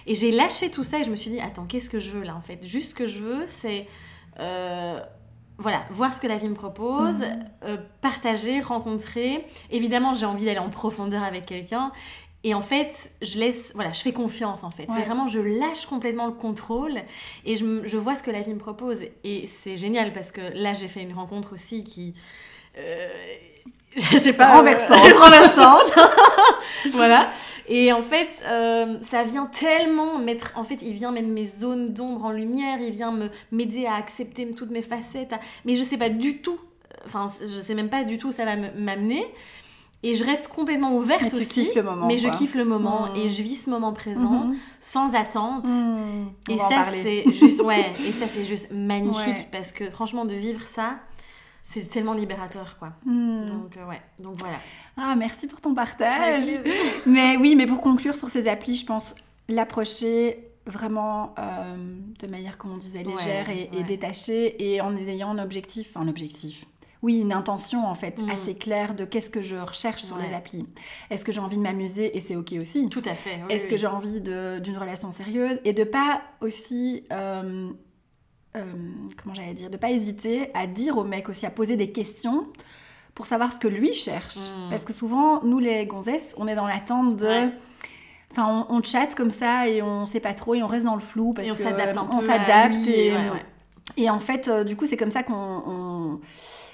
[0.06, 2.24] Et j'ai lâché tout ça et je me suis dit, attends, qu'est-ce que je veux
[2.24, 2.65] là en fait?
[2.65, 3.88] Juste ce que je veux, c'est.
[4.39, 5.00] Euh,
[5.60, 7.78] voilà, voir ce que la vie me propose, hmm.
[8.02, 9.43] partager, rencontrer.
[9.72, 11.91] Évidemment, j'ai envie d'aller en profondeur avec quelqu'un.
[12.47, 14.88] Et en fait, je laisse, voilà, je fais confiance en fait.
[14.95, 17.01] C'est vraiment, je lâche complètement le contrôle
[17.43, 19.01] et je, je, vois ce que la vie me propose.
[19.25, 22.13] Et c'est génial parce que là, j'ai fait une rencontre aussi qui.
[22.77, 23.10] Euh,
[23.97, 24.55] je sais pas.
[24.55, 25.12] Renversante.
[25.19, 25.91] renversante.
[26.91, 27.29] voilà.
[27.67, 30.53] Et en fait, euh, ça vient tellement mettre.
[30.55, 33.13] En fait, il vient mettre mes zones d'ombre en lumière, il vient
[33.51, 35.36] m'aider à accepter toutes mes facettes.
[35.65, 36.62] Mais je sais pas du tout.
[37.05, 39.27] Enfin, je sais même pas du tout où ça va m'amener.
[40.03, 41.69] Et je reste complètement ouverte mais aussi.
[41.75, 43.17] Le moment, mais je kiffe le moment mmh.
[43.17, 44.55] et je vis ce moment présent mmh.
[44.79, 45.67] sans attente.
[45.67, 46.27] Mmh.
[46.49, 50.62] Et, ça, c'est juste, ouais, et ça, c'est juste magnifique parce que franchement, de vivre
[50.62, 50.99] ça,
[51.63, 52.93] c'est tellement libérateur, quoi.
[53.05, 54.57] Donc, euh, ouais, donc voilà.
[54.97, 56.45] Ah, merci pour ton partage.
[57.05, 59.15] mais oui, mais pour conclure sur ces applis, je pense
[59.49, 61.75] l'approcher vraiment euh,
[62.19, 66.07] de manière, comme on disait, légère et, et, détachée et en ayant un objectif, un
[66.07, 66.65] objectif
[67.08, 68.30] oui, une intention en fait mm.
[68.30, 70.65] assez claire de qu'est-ce que je recherche sur les applis.
[71.10, 72.89] Est-ce que j'ai envie de m'amuser et c'est ok aussi.
[72.89, 73.39] Tout à fait.
[73.48, 77.70] Est-ce que j'ai envie d'une relation sérieuse et de pas aussi euh,
[78.58, 78.74] euh,
[79.24, 82.46] comment j'allais dire, de pas hésiter à dire au mec aussi à poser des questions
[83.15, 84.36] pour savoir ce que lui cherche.
[84.36, 84.70] Mm.
[84.70, 87.50] Parce que souvent, nous les gonzesses, on est dans l'attente de
[88.30, 91.00] Enfin, on, chatte comme ça et on sait pas trop et on reste dans le
[91.00, 92.15] flou parce et on s'adapte un peu.
[92.17, 93.13] On s'adapte et,
[93.96, 96.20] et, en fait, euh, du coup, c'est comme ça qu'on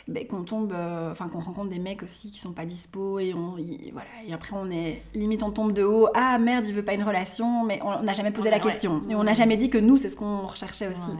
[0.08, 3.34] ben, qu'on tombe, euh, enfin qu'on rencontre des mecs aussi qui sont pas dispo et
[3.34, 3.56] on,
[3.92, 6.94] voilà, et après on est, limite on tombe de haut, ah merde il veut pas
[6.94, 9.02] une relation, mais on n'a jamais posé la question.
[9.10, 11.12] Et on n'a jamais dit que nous c'est ce qu'on recherchait aussi.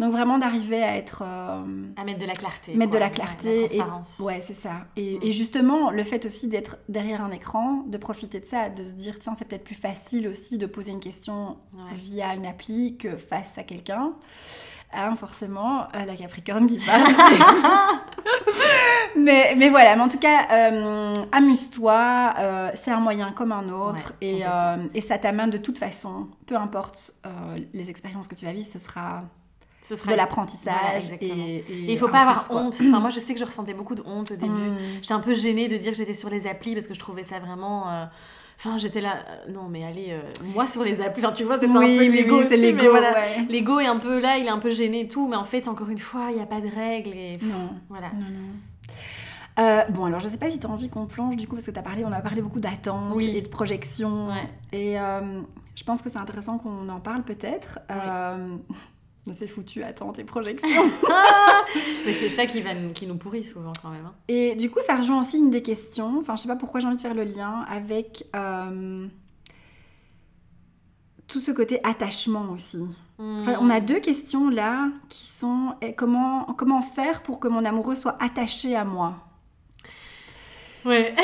[0.00, 1.62] Donc vraiment d'arriver à être, euh,
[1.96, 4.86] à mettre de la clarté, mettre de la clarté, et, ouais c'est ça.
[4.96, 5.22] Et, mm.
[5.22, 8.94] et, justement le fait aussi d'être derrière un écran, de profiter de ça, de se
[8.94, 11.56] dire tiens c'est peut-être plus facile aussi de poser une question
[11.94, 14.14] via une appli que face à quelqu'un.
[14.96, 17.02] Ah, forcément, euh, la Capricorne qui parle.
[19.16, 23.68] mais, mais voilà, mais en tout cas, euh, amuse-toi, euh, c'est un moyen comme un
[23.68, 24.42] autre, et,
[24.94, 27.12] et, ça t'amène de toute façon, peu importe
[27.72, 29.24] les expériences que tu as vivre, ce sera,
[29.82, 31.12] ce sera de l'apprentissage.
[31.20, 32.80] et, il faut pas avoir honte.
[32.86, 34.48] Enfin, moi, je sais que je ressentais beaucoup de honte au début.
[34.48, 34.76] Mm.
[35.02, 37.24] J'étais un peu gênée de dire que j'étais sur les applis parce que je trouvais
[37.24, 38.08] ça vraiment
[38.58, 40.22] Enfin, j'étais là, euh, non mais allez, euh,
[40.54, 43.14] moi sur les applis, enfin tu vois, c'est un peu l'ego c'est l'ego, voilà.
[43.48, 45.68] L'ego est un peu là, il est un peu gêné et tout, mais en fait,
[45.68, 48.10] encore une fois, il n'y a pas de règles et non, voilà.
[49.58, 51.66] Euh, bon, alors je sais pas si tu as envie qu'on plonge du coup, parce
[51.66, 54.28] que as parlé, on a parlé beaucoup d'attente et de projection.
[54.72, 57.80] Et je pense que c'est intéressant qu'on en parle peut-être.
[59.32, 60.68] C'est foutu, attends tes projections.
[62.06, 64.06] Mais c'est ça qui, va, qui nous pourrit souvent quand même.
[64.06, 64.14] Hein.
[64.28, 66.18] Et du coup, ça rejoint aussi une des questions.
[66.18, 69.06] Enfin, je sais pas pourquoi j'ai envie de faire le lien avec euh,
[71.26, 72.84] tout ce côté attachement aussi.
[73.18, 73.86] Enfin, on a hmm.
[73.86, 78.76] deux questions là qui sont eh, comment, comment faire pour que mon amoureux soit attaché
[78.76, 79.16] à moi?
[80.84, 81.14] Ouais.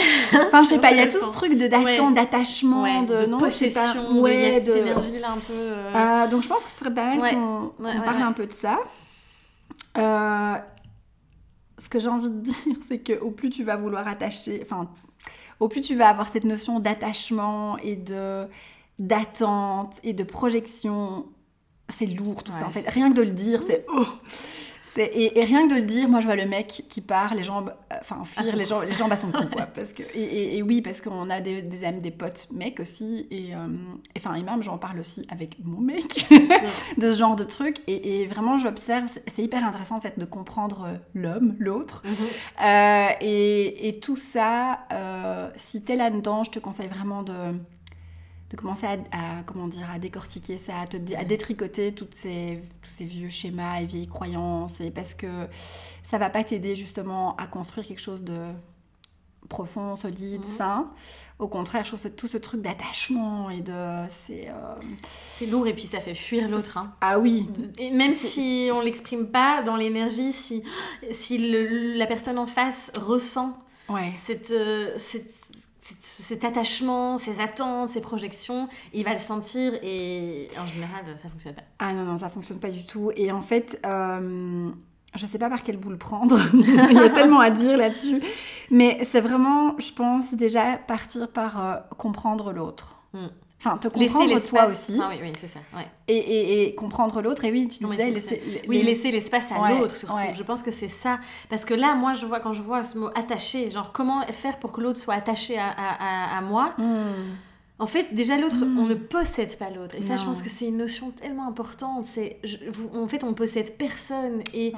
[0.47, 3.39] Enfin, je sais pas, il y a tout ce truc de d'attente, d'attachement, de, non,
[3.39, 5.53] possession, de, ouais, cette énergie là un peu.
[5.53, 5.93] Euh.
[5.95, 7.73] Euh, donc je pense que ce serait pas mal qu'on
[8.05, 8.79] parle un peu de ça.
[9.99, 10.55] Euh,
[11.79, 14.89] ce que j'ai envie de dire, c'est que au plus tu vas vouloir attacher, enfin,
[15.59, 18.47] au plus tu vas avoir cette notion d'attachement et de
[18.99, 21.27] d'attente et de projection,
[21.89, 22.67] c'est lourd tout ça.
[22.67, 24.07] En fait, rien que de le dire, c'est oh,
[24.97, 27.73] et, rien que de le dire, moi je vois le mec qui part, les jambes,
[27.93, 29.67] euh, enfin fuir, les jambes, les jambes à son cou, quoi.
[29.75, 33.55] Parce que, et, oui, parce qu'on a des, des amis, des potes mecs aussi, et
[33.55, 33.59] euh,
[34.17, 36.27] enfin, et même j'en parle aussi avec mon mec
[36.99, 37.79] de ce genre de truc.
[37.87, 42.03] Et, vraiment, j'observe, c'est hyper intéressant en fait de comprendre l'homme, l'autre.
[42.05, 42.15] Mhm.
[42.65, 44.81] Euh, et, tout ça,
[45.57, 47.35] si t'es là-dedans, je te conseille vraiment de
[48.51, 52.91] de commencer à, comment dire à décortiquer ça, à, te, à détricoter toutes ces, tous
[52.91, 55.29] ces vieux schémas et vieilles croyances, et parce que
[56.03, 58.39] ça va pas t'aider justement à construire quelque chose de
[59.49, 60.91] profond, solide, sain.
[61.39, 64.07] Au contraire, je trouve que tout ce truc d'attachement et de...
[64.09, 66.77] C'est euh, lourd et puis ça fait fuir l'autre.
[66.77, 66.93] Hein.
[67.01, 67.49] Ah oui.
[67.79, 70.63] Et même si on l'exprime pas dans l'énergie, si,
[71.11, 71.39] si
[71.97, 73.59] la personne en face ressent
[73.89, 74.13] ouais.
[74.15, 80.67] cette, euh, cette cet attachement, ces attentes, ces projections, il va le sentir et en
[80.67, 81.63] général, ça fonctionne pas.
[81.79, 83.11] Ah non, non, ça fonctionne pas du tout.
[83.17, 84.71] Et en fait, euh,
[85.15, 86.39] je sais pas par quel bout le prendre.
[86.55, 88.23] il y a tellement à dire là-dessus.
[88.71, 92.97] Mais c'est vraiment, je pense, déjà partir par euh, comprendre l'autre.
[93.13, 93.29] Hmm.
[93.63, 94.99] Enfin, te comprendre toi aussi.
[95.03, 95.61] Ah oui, oui, c'est ça.
[95.77, 95.87] Ouais.
[96.09, 97.45] Et, et, comprendre l'autre.
[97.45, 100.17] Et oui, tu disais, laisser, oui, laisser l'espace à l'autre surtout.
[100.33, 101.19] Je pense que c'est ça.
[101.51, 104.59] Parce que là, moi, je vois quand je vois ce mot attaché, genre comment faire
[104.59, 106.73] pour que l'autre soit attaché à, à, à moi.
[106.79, 107.35] Hmm.
[107.81, 108.79] En fait, déjà l'autre, hmm.
[108.79, 109.97] on ne possède pas l'autre.
[109.97, 112.05] Et ça, je pense que c'est une notion tellement importante.
[112.05, 112.39] C'est,
[112.95, 114.43] en fait, on possède personne.
[114.55, 114.73] Et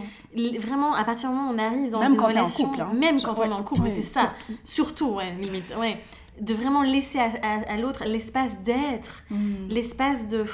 [0.58, 2.92] vraiment, à partir du moment où on arrive dans même une relation, couple, hein.
[2.94, 4.26] même quand on est en couple, c'est ça.
[4.64, 5.98] Surtout, ouais, limite, ouais
[6.40, 9.68] de vraiment laisser à, l'autre l'espace d'être, mm.
[9.68, 10.44] l'espace de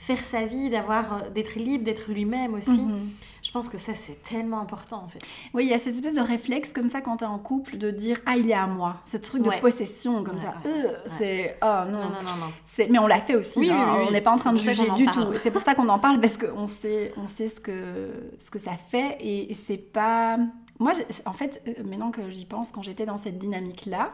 [0.00, 2.70] faire sa vie, d'avoir euh, d'être libre, d'être lui-même aussi.
[2.70, 3.08] Mm-hmm.
[3.42, 5.20] Je pense que ça, c'est tellement important, en fait.
[5.52, 7.90] Oui, il y a cette espèce de réflexe comme ça quand t'es en couple de
[7.90, 8.96] dire «Ah, il est à moi».
[9.04, 10.54] Ce truc de possession comme ça.
[10.64, 11.58] Euh, c'est...
[11.62, 11.98] Oh non.
[11.98, 13.70] Non, non, non, Mais on l'a fait aussi.
[13.70, 13.98] Hein.
[14.08, 15.34] on n'est pas en train de juger du tout.
[15.34, 18.58] C'est pour ça qu'on en parle parce qu'on sait, on sait ce, que, ce que
[18.58, 20.38] ça fait et c'est pas...
[20.78, 20.92] Moi,
[21.26, 24.12] en fait, euh, maintenant que j'y pense, quand j'étais dans cette dynamique-là,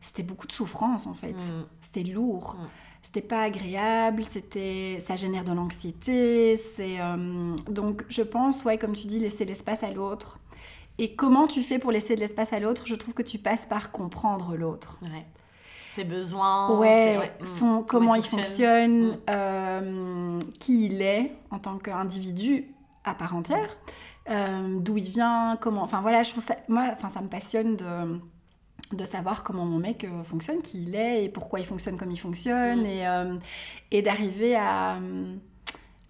[0.00, 1.32] c'était beaucoup de souffrance en fait.
[1.32, 1.66] Mm.
[1.80, 2.58] C'était lourd.
[2.60, 2.66] Mm.
[3.04, 8.94] C'était pas agréable, c'était ça génère de l'anxiété, c'est euh, donc je pense ouais comme
[8.94, 10.38] tu dis laisser l'espace à l'autre.
[10.96, 12.84] Et comment tu fais pour laisser de l'espace à l'autre?
[12.86, 14.96] Je trouve que tu passes par comprendre l'autre.
[15.02, 15.26] Ouais.
[15.94, 17.44] Ses besoins, ouais, mm.
[17.44, 22.64] son, comment, il fonctionne, euh, qui il est en tant qu'individu
[23.04, 23.76] à part entière,
[24.30, 25.82] euh, d'où il vient, comment.
[25.82, 28.18] Enfin voilà, je trouve ça, moi, enfin ça me passionne de
[28.92, 32.10] de savoir comment mon mec euh, fonctionne, qui il est et pourquoi il fonctionne comme
[32.10, 32.86] il fonctionne mm.
[32.86, 33.36] et, euh,
[33.90, 35.34] et d'arriver à euh,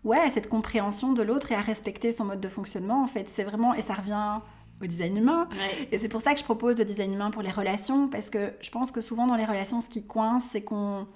[0.04, 3.28] ouais cette compréhension de l'autre et à respecter son mode de fonctionnement en fait.
[3.28, 4.40] C'est vraiment et ça revient
[4.82, 5.48] au design humain.
[5.92, 8.52] Et c'est pour ça que je propose le design humain pour les relations parce que
[8.60, 11.06] je pense que souvent dans les relations ce qui coince c'est qu'on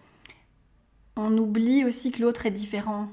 [1.17, 3.09] on oublie aussi que l'autre est différent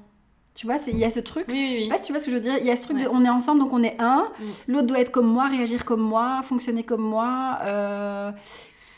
[0.55, 1.45] tu vois, il y a ce truc.
[1.49, 2.57] Oui, Je sais pas si tu vois ce que je veux dire.
[2.59, 4.29] Il y a ce truc de on est ensemble donc on est un.
[4.39, 4.43] Mm.
[4.69, 7.59] L'autre doit être comme moi, réagir comme moi, fonctionner comme moi.
[7.63, 8.31] Euh,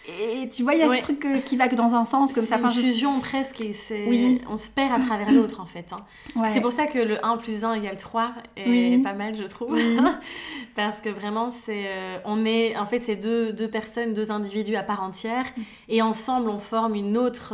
[0.08, 2.32] et tu vois, il y a ce truc euh, qui va que dans un sens
[2.32, 2.58] comme ça.
[2.58, 4.40] C'est une fusion presque et c'est...
[4.48, 5.92] on se perd à travers l'autre en fait.
[5.92, 6.06] Hein.
[6.50, 9.78] C'est pour ça que le 1 plus 1 égale 3 est pas mal je trouve.
[10.76, 11.88] Parce que vraiment c'est...
[11.88, 12.78] Euh, on est...
[12.78, 15.62] En fait c'est deux, deux personnes, deux individus à part entière mm.
[15.90, 17.54] et ensemble on forme une autre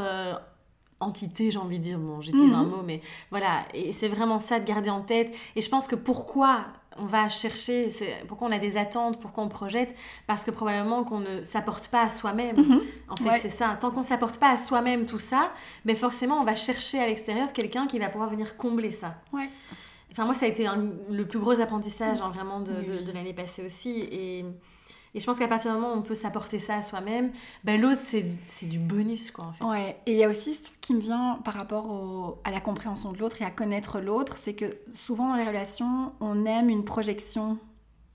[1.04, 2.70] entité, j'ai envie de dire, bon, j'utilise un mhm.
[2.70, 5.34] mot, mais voilà, et c'est vraiment ça de garder en tête.
[5.56, 6.66] Et je pense que pourquoi
[6.98, 7.90] on va chercher,
[8.28, 9.96] pourquoi on a des attentes, pourquoi on projette,
[10.28, 12.58] parce que probablement qu'on ne s'apporte pas à soi-même.
[12.58, 12.82] Mhm.
[13.10, 13.78] En fait, c'est ça.
[13.80, 15.52] Tant qu'on s'apporte pas à soi-même tout ça,
[15.86, 19.16] mais ben forcément, on va chercher à l'extérieur quelqu'un qui va pouvoir venir combler ça.
[19.32, 19.50] Ouais.
[20.12, 20.68] Enfin, moi, ça a été
[21.10, 24.00] le plus gros apprentissage, hein, vraiment, de, de l'année passée aussi.
[24.12, 24.46] Et
[25.16, 27.32] et je pense qu'à partir du moment où on peut s'apporter ça à soi-même,
[27.64, 29.64] ben l'autre, c'est du bonus, quoi, en fait.
[29.64, 32.60] Ouais, et il y a aussi ce truc qui me vient par rapport à la
[32.60, 36.70] compréhension de l'autre et à connaître l'autre, c'est que souvent dans les relations, on aime
[36.70, 37.58] une projection.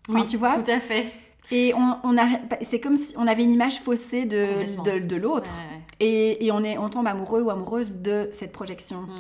[0.08, 1.12] oui, tu vois tout à fait.
[1.50, 2.16] Et on, on
[2.62, 5.52] c'est comme si on avait une image faussée de, de, de l'autre.
[6.00, 9.02] Et, et, on, est, on tombe amoureux ou amoureuse de cette projection.
[9.02, 9.12] Mm.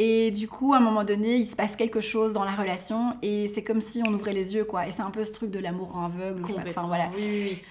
[0.00, 3.16] Et du coup, à un moment donné, il se passe quelque chose dans la relation
[3.20, 4.86] et c'est comme si on ouvrait les yeux, quoi.
[4.86, 6.44] Et c'est un peu ce truc de l'amour aveugle.
[6.68, 7.10] Enfin, voilà.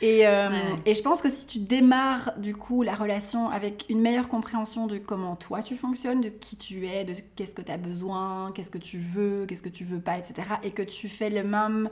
[0.02, 0.50] Et, euh,
[0.86, 4.88] et je pense que si tu démarres, du coup, la relation avec une meilleure compréhension
[4.88, 8.52] de comment toi tu fonctionnes, de qui tu es, de qu'est-ce que tu as besoin,
[8.54, 10.50] qu'est-ce que tu veux, qu'est-ce que tu veux pas, etc.
[10.64, 11.90] Et que tu fais le même...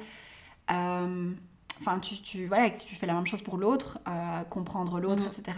[0.70, 1.32] Euh,
[1.80, 5.24] enfin, tu, tu, voilà, que tu fais la même chose pour l'autre, euh, comprendre l'autre,
[5.24, 5.30] Mhm.
[5.30, 5.57] etc.,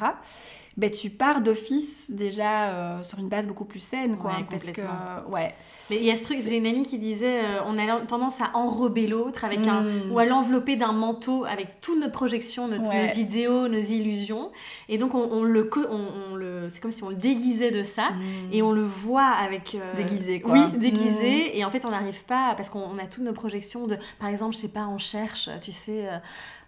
[0.77, 4.31] ben, tu pars d'office déjà euh, sur une base beaucoup plus saine, quoi.
[4.31, 5.29] Ouais, parce que, complètement.
[5.33, 5.53] ouais.
[5.89, 8.41] Mais il y a ce truc, j'ai une amie qui disait euh, on a tendance
[8.41, 9.83] à enrober l'autre avec un.
[9.83, 10.11] Mm.
[10.11, 13.07] ou à l'envelopper d'un manteau avec toutes nos projections, notre- Ouais.
[13.07, 14.51] nos idéaux, nos illusions.
[14.89, 15.69] Et donc, on, on le.
[15.89, 18.09] On, on le c'est comme si on le déguisait de ça.
[18.11, 18.53] Mm.
[18.53, 19.75] Et on le voit avec.
[19.75, 20.51] euh, Déguisé, quoi.
[20.53, 21.57] Oui, déguisé.
[21.57, 22.53] Et en fait, on n'arrive pas.
[22.57, 23.97] Parce qu'on on a toutes nos projections de.
[24.19, 26.07] Par exemple, je sais pas, on cherche, tu sais.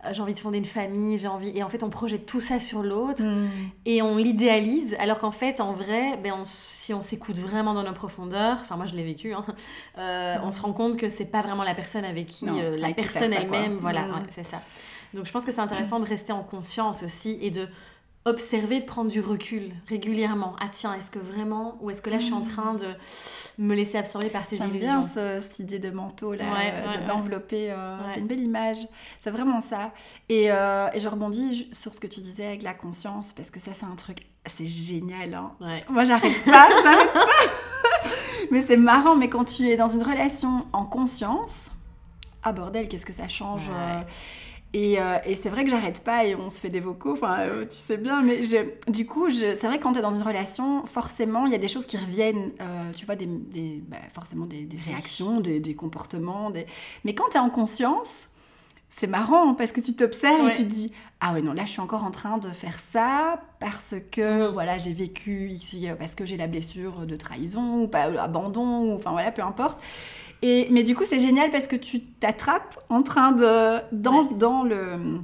[0.06, 1.52] Euh, j'ai envie de fonder une famille, j'ai envie.
[1.58, 3.48] Et en fait, on projette tout ça sur l'autre Mm.
[3.86, 7.84] et on l'idéalise, alors qu'en fait, en vrai, ben, on- si on s'écoute vraiment dans
[7.84, 9.46] nos profondeurs, enfin moi je l'ai vécu, hein,
[9.98, 12.78] euh, on se rend compte que c'est pas vraiment la personne avec qui Non, euh,
[12.78, 14.12] la avec personne elle-même, voilà, Mm.
[14.14, 14.62] ouais, c'est ça.
[15.14, 17.68] Donc je pense que c'est intéressant de rester en conscience aussi et de
[18.26, 20.56] observer, de prendre du recul régulièrement.
[20.60, 22.86] Ah tiens, est-ce que vraiment, ou est-ce que là je suis en train de
[23.58, 26.72] me laisser absorber par ces J'aime illusions bien ce- cette idée de manteau là, Ouais,
[26.74, 27.08] euh, ouais, de- ouais.
[27.08, 27.72] d'envelopper.
[27.72, 27.98] euh.
[28.14, 28.78] C'est une belle image.
[29.22, 29.94] C'est vraiment ça.
[30.28, 33.60] Et, euh, et je rebondis sur ce que tu disais avec la conscience parce que
[33.60, 35.34] ça c'est un truc, c'est génial.
[35.34, 35.52] hein.
[35.90, 37.26] Moi j'arrête pas, j'arrête pas.
[38.52, 39.16] mais c'est marrant.
[39.16, 41.72] Mais quand tu es dans une relation en conscience,
[42.44, 43.70] ah bordel, qu'est-ce que ça change.
[44.76, 47.14] Euh, et, euh, et c'est vrai que j'arrête pas et on se fait des vocaux,
[47.14, 50.00] enfin euh, tu sais bien, mais je- du coup, je- c'est vrai que quand tu
[50.00, 53.16] es dans une relation, forcément, il y a des choses qui reviennent, euh, tu vois,
[53.16, 56.52] des, des- bah, forcément des, des réactions, des, des comportements.
[57.04, 58.30] Mais quand tu es en conscience,
[58.90, 60.50] c'est marrant parce que tu t'observes Ouais.
[60.52, 62.80] et tu te dis Ah ouais, non, là je suis encore en train de faire
[62.80, 64.54] ça parce que Mhm.
[64.54, 68.94] voilà, j'ai vécu ici, parce que j'ai la blessure de trahison ou pas, abandon, ou
[68.96, 69.80] enfin voilà, peu importe.
[70.42, 73.80] Et, mais du coup, c'est génial parce que tu t'attrapes en train de.
[73.92, 74.34] dans, Ouais.
[74.36, 75.20] dans le.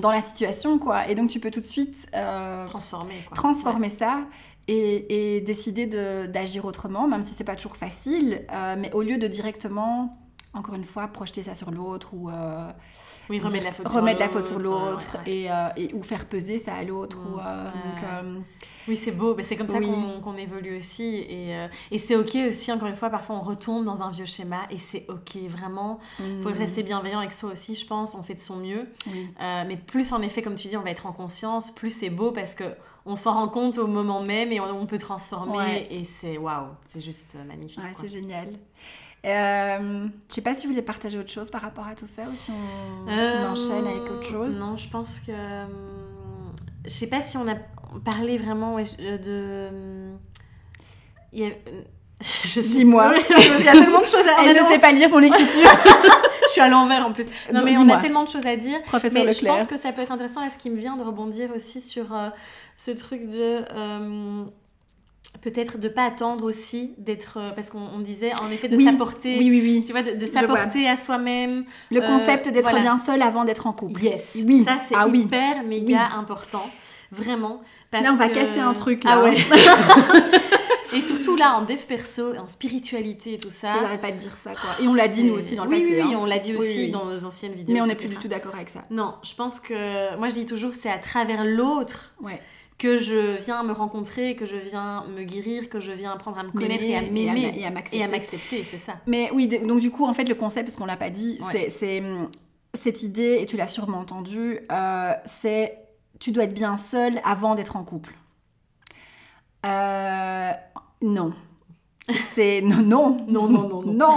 [0.00, 1.08] dans la situation, quoi.
[1.08, 3.36] Et donc, tu peux tout de suite euh, Transformer, quoi.
[3.36, 4.20] transformer ça.
[4.70, 9.00] Et, et décider de- d'agir autrement, même si c'est pas toujours facile, euh, mais au
[9.00, 10.18] lieu de directement,
[10.58, 12.70] encore une fois, projeter ça sur l'autre ou euh,
[13.30, 15.94] Oui, remettre la faute sur remettre la faute sur l'autre, ouais, ouais, et, euh, et-
[15.94, 17.18] ou faire peser ça à l'autre.
[17.24, 17.70] Mm, euh,
[18.04, 18.38] euh,
[18.88, 19.86] Oui, c'est beau, mais c'est comme ça Oui.
[20.24, 21.26] qu'on évolue aussi.
[21.28, 24.24] Et, euh, et c'est ok aussi, encore une fois, parfois on retombe dans un vieux
[24.24, 25.98] schéma et c'est ok, vraiment.
[26.20, 28.86] Il faut mm, rester bienveillant avec soi aussi, je pense, on fait de son mieux.
[29.40, 32.10] Euh, mais plus en effet, comme tu dis, on va être en conscience, plus c'est
[32.10, 32.64] beau parce que
[33.04, 35.88] on s'en rend compte au moment même et on, peut transformer Ouais.
[35.90, 37.82] et c'est waouh, c'est juste euh, magnifique.
[37.82, 38.48] Ouais, c'est génial.
[39.26, 42.22] Euh, je sais pas si vous voulez partager autre chose par rapport à tout ça
[42.22, 44.56] ou si on, Euh, enchaîne avec autre chose.
[44.56, 45.32] Non, je pense que.
[45.32, 45.64] euh,
[46.84, 47.54] Je sais pas si on a
[48.04, 49.68] parlé vraiment ouais, de.
[51.32, 51.50] Il y a-
[52.44, 53.12] Je Dis-moi.
[53.28, 54.68] Parce qu'il y a tellement de choses à Elle ne dire.
[54.68, 55.68] sait pas lire mon écriture.
[56.46, 57.26] Je suis à l'envers en plus.
[57.52, 58.80] Non, Donc, mais on a tellement de choses à dire.
[58.84, 60.42] Professeur Mais je pense que ça peut être intéressant.
[60.42, 62.30] Est-ce qui me vient de rebondir aussi sur euh,
[62.76, 63.64] ce truc de.
[65.40, 67.38] Peut-être de pas attendre aussi d'être.
[67.38, 68.84] euh, parce qu'on on disait en effet de Oui.
[68.84, 69.38] s'apporter.
[69.38, 69.82] Oui, oui, oui.
[69.86, 71.64] Tu vois, de, s'apporter à soi-même.
[71.90, 72.80] Le Euh, concept d'être voilà.
[72.80, 74.02] bien seul avant d'être en couple.
[74.02, 74.38] Yes.
[74.46, 74.64] Oui.
[74.64, 75.20] Ça, c'est Ah oui.
[75.20, 76.68] hyper méga important.
[77.12, 77.60] Vraiment.
[77.90, 79.12] Parce Là, on va que- casser un truc, là.
[79.14, 79.36] Ah ouais.
[80.96, 83.74] et surtout là, en dev perso, en spiritualité et tout ça.
[83.76, 84.70] Ils n'arrêtent pas de dire ça, quoi.
[84.82, 85.92] Et on l'a dit, nous aussi, dans le oui, passé.
[86.02, 86.18] Oui, oui, hein.
[86.20, 86.90] on l'a dit Oui, aussi oui.
[86.90, 87.74] dans nos anciennes vidéos.
[87.74, 88.82] Mais on n'est plus du tout d'accord avec ça.
[88.90, 90.16] Non, je pense que.
[90.16, 92.40] Moi, je dis toujours, c'est à travers l'autre Ouais.
[92.78, 96.44] Que je viens me rencontrer, que je viens me guérir, que je viens apprendre à
[96.44, 97.98] me connaître et à M'aimer et à m'accepter.
[97.98, 98.94] Et à m'accepter, c'est ça.
[99.06, 101.46] Mais oui, donc du coup, en fait, le concept, parce qu'on l'a pas dit, Ouais.
[101.52, 102.28] c'est- c'est hum,
[102.74, 105.76] cette idée, et tu l'as sûrement entendu, euh, c'est
[106.20, 108.14] tu dois être bien seul avant d'être en couple.
[109.66, 110.50] Euh,
[111.02, 111.32] non.
[112.34, 113.92] C'est non, non, Non, non, non, non.
[113.92, 114.16] non.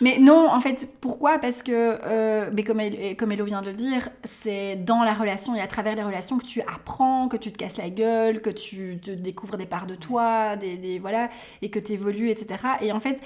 [0.00, 1.38] Mais non, en fait, pourquoi?
[1.38, 5.12] Parce que, euh, mais comme, El- comme Hello vient de le dire, c'est dans la
[5.14, 8.40] relation et à travers les relations que tu apprends, que tu te casses la gueule,
[8.40, 11.30] que tu te découvres des parts de toi, des, des- voilà,
[11.62, 12.62] et que tu évolues, etc.
[12.80, 13.20] Et en fait,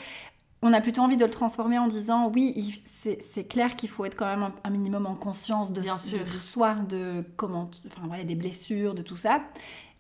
[0.63, 4.17] on a plutôt envie de le transformer en disant oui, c'est clair qu'il faut être
[4.17, 6.21] quand même un, un minimum en conscience de, Bien de- sûr.
[6.25, 9.43] de soi, de comment, enfin voilà, des blessures, de tout ça.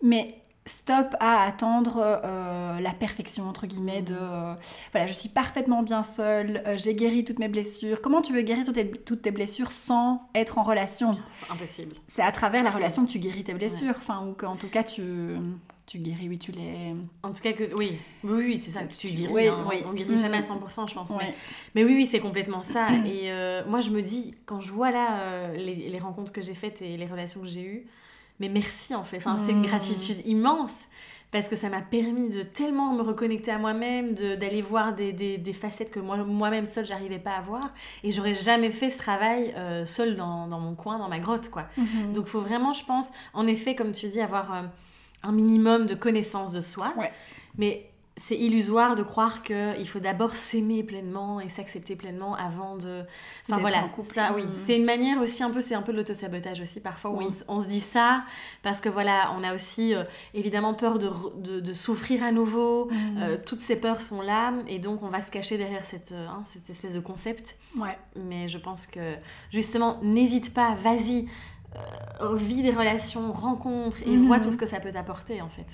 [0.03, 0.37] Mais
[0.67, 4.55] stop à attendre euh, la perfection entre guillemets de euh,
[4.93, 8.01] voilà, je suis parfaitement bien seule, euh, j'ai guéri toutes mes blessures.
[8.01, 11.11] Comment tu veux guérir toutes tes, toutes tes blessures sans être en relation?
[11.35, 11.95] C'est impossible.
[12.09, 14.83] C'est à travers la relation que tu guéris tes blessures, enfin ou qu'en tout cas
[14.83, 15.03] tu
[15.87, 16.95] tu guéris, oui, tu les.
[17.23, 19.33] En tout cas, que oui, oui, oui c'est ça, Tu- tu, tu- guéris.
[19.35, 19.67] oui, hein.
[19.69, 19.83] oui.
[19.87, 20.47] On guérit jamais à Mhm.
[20.47, 21.11] 100%, je pense.
[21.11, 21.35] Mais, Ouais.
[21.75, 22.87] mais oui, oui, c'est complètement ça.
[23.07, 23.29] Et
[23.69, 26.97] moi, je me dis, quand je vois là les, les rencontres que j'ai faites et
[26.97, 27.87] les relations que j'ai eues,
[28.41, 29.19] mais merci en fait.
[29.19, 29.67] Enfin, C'est une Mhm.
[29.67, 30.85] gratitude immense
[31.31, 35.13] parce que ça m'a permis de tellement me reconnecter à moi-même, de- d'aller voir des,
[35.13, 37.73] des- des facettes que moi- moi-même seule, j'arrivais pas à voir.
[38.05, 41.49] Et j'aurais jamais fait ce travail euh, seule dans, dans mon coin, dans ma grotte,
[41.51, 41.65] quoi.
[41.77, 42.13] Mhm.
[42.13, 44.63] Donc, il faut vraiment, je pense, en effet, comme tu dis, avoir euh,
[45.25, 46.93] un minimum de connaissance de soi.
[46.97, 47.11] Ouais.
[47.59, 53.03] Mais c'est illusoire de croire qu'il faut d'abord s'aimer pleinement et s'accepter pleinement avant de.
[53.49, 54.45] Enfin voilà, en ça, oui.
[54.45, 54.55] Mm.
[54.55, 57.27] C'est une manière aussi un peu, c'est un peu de l'autosabotage aussi parfois où Oui.
[57.49, 58.23] on, se dit ça
[58.63, 62.87] parce que voilà, on a aussi euh, évidemment peur de, de, de souffrir à nouveau.
[62.87, 63.19] Mm.
[63.19, 66.29] Euh, toutes ces peurs sont là et donc on va se cacher derrière cette, euh,
[66.29, 67.57] hein, cette espèce de concept.
[67.77, 67.99] Ouais.
[68.15, 69.15] Mais je pense que
[69.51, 71.27] justement, n'hésite pas, vas-y,
[72.37, 74.27] vis des relations, rencontre et Mhm.
[74.27, 75.67] vois tout ce que ça peut t'apporter en fait.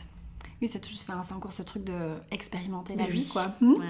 [0.63, 1.93] Oui, c'est toujours- enfin, c'est encore ce truc de
[2.31, 3.47] expérimenter la vie, quoi.
[3.63, 3.87] Ouais.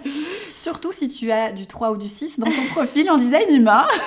[0.54, 3.86] Surtout si tu as du 3 ou du 6 dans ton profil en design humain.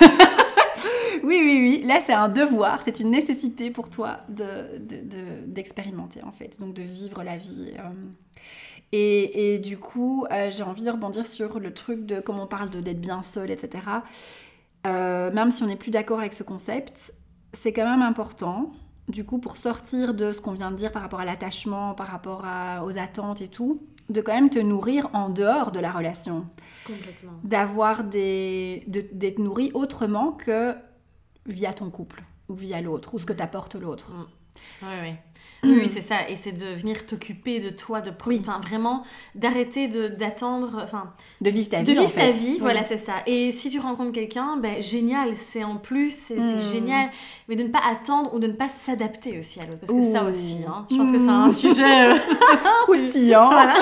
[1.24, 1.82] oui, oui, oui.
[1.86, 6.60] Là, c'est un devoir, c'est une nécessité pour toi de- de- de- d'expérimenter, en fait.
[6.60, 7.72] Donc, de vivre la vie.
[7.78, 7.82] euh.
[8.92, 12.46] Et, et du coup, euh, j'ai envie de rebondir sur le truc de, comme on
[12.46, 13.84] parle de d'être bien seul, etc.
[14.86, 17.12] Euh, même si on n'est plus d'accord avec ce concept,
[17.52, 18.70] c'est quand même important.
[19.08, 22.08] Du coup, pour sortir de ce qu'on vient de dire par rapport à l'attachement, par
[22.08, 23.76] rapport à- aux attentes et tout,
[24.08, 26.46] de quand même te nourrir en dehors de la relation.
[26.86, 27.32] Complètement.
[27.44, 28.84] D'avoir des.
[28.88, 30.74] de- d'être nourri autrement que
[31.46, 34.14] via ton couple, ou via l'autre, ou ce que t'apporte l'autre.
[34.82, 35.14] Oui, oui.
[35.66, 36.28] Oui, oui, c'est ça.
[36.28, 38.42] Et c'est de venir t'occuper de toi, de Oui.
[38.62, 39.02] vraiment
[39.34, 41.98] d'arrêter de- d'attendre, enfin, De vivre ta de vie.
[41.98, 42.58] en vivre ta vie, Oui.
[42.60, 43.14] voilà, c'est ça.
[43.26, 46.58] Et si tu rencontres quelqu'un, ben, génial, c'est en plus, c'est Mm.
[46.58, 47.10] génial.
[47.48, 49.78] Mais de ne pas attendre ou de ne pas s'adapter aussi à l'autre.
[49.80, 50.28] Parce que ça Ouh.
[50.28, 51.28] aussi, hein, je pense que c'est Mm.
[51.28, 52.10] un sujet.
[52.12, 52.16] euh,
[52.84, 53.48] Croustillant.
[53.50, 53.74] voilà.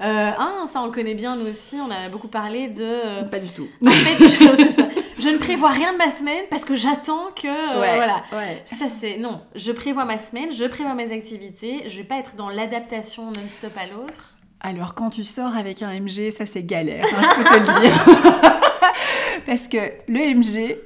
[0.00, 2.82] Euh, hein, ça on le connaît bien nous aussi, on a beaucoup parlé de...
[2.82, 3.68] euh, Pas du tout.
[3.86, 4.82] en fait, je, c'est ça.
[5.18, 7.46] Je ne prévois rien de ma semaine parce que j'attends que...
[7.48, 8.22] euh, Ouais, voilà.
[8.32, 8.62] ouais.
[8.64, 9.18] Ça c'est...
[9.18, 13.24] Non, je prévois ma semaine, je prévois mes activités, je vais pas être dans l'adaptation
[13.26, 14.34] non-stop à l'autre.
[14.62, 17.80] Alors, quand tu sors avec un MG, ça c'est galère, hein, je peux te le
[17.80, 18.50] dire.
[19.46, 19.78] Parce que
[20.08, 20.78] le MG,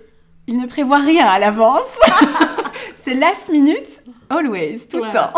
[0.47, 1.83] il ne prévoit rien à l'avance.
[2.95, 5.33] c'est last minute, always, tout le temps.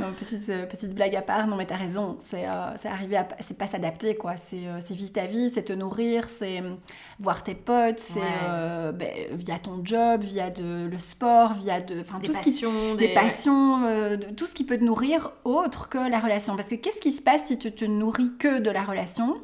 [0.00, 3.26] Non, petite, euh, petite blague à part, non mais t'as raison, c'est euh, arriver à...
[3.40, 4.36] C'est pas s'adapter, quoi.
[4.36, 6.74] C'est euh, vivre ta vie, c'est te nourrir, c'est euh,
[7.18, 8.26] voir tes potes, c'est Ouais.
[8.48, 11.98] euh, ben, via ton job, via de, le sport, via de...
[12.00, 13.80] Enfin, Des tout ce qui passions, des passions,
[14.16, 16.54] de- tout ce qui peut te nourrir autre que la relation.
[16.54, 19.36] Parce que qu'est-ce qui se passe si tu te nourris que de la relation?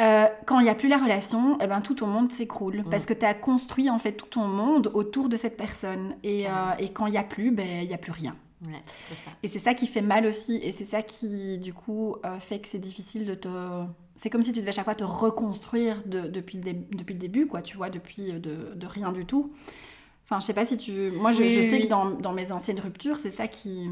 [0.00, 2.80] Euh, quand il n'y a plus la relation, eh ben, tout ton monde s'écroule.
[2.80, 2.90] Mm.
[2.90, 6.16] Parce que tu as construit en fait tout ton monde autour de cette personne.
[6.22, 8.34] Et, euh, et quand il n'y a plus, ben, il n'y a plus rien.
[8.66, 9.30] Ouais, c'est ça.
[9.42, 10.56] Et c'est ça qui fait mal aussi.
[10.62, 13.48] Et c'est ça qui, du coup, euh, fait que c'est difficile de te...
[14.16, 17.14] C'est comme si tu devais à chaque fois te reconstruire de- depuis, le dé- depuis
[17.14, 19.52] le début, quoi, tu vois, depuis euh, de, de rien du tout.
[20.24, 21.10] Enfin, je sais pas si tu...
[21.10, 21.82] Moi, je, Oui, je oui, sais oui.
[21.82, 23.88] que dans, dans mes anciennes ruptures, c'est ça qui,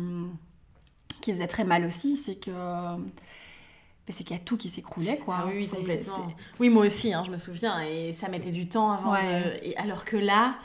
[1.21, 2.51] qui faisait très mal aussi, c'est que...
[4.09, 5.37] c'est qu'il y a tout qui s'écroulait, quoi.
[5.41, 6.27] Ah oui, complètement.
[6.61, 9.61] Oui, moi aussi, hein, je me souviens, et ça mettait du temps avant Ouais.
[9.61, 9.67] de...
[9.67, 10.57] Et alors que là,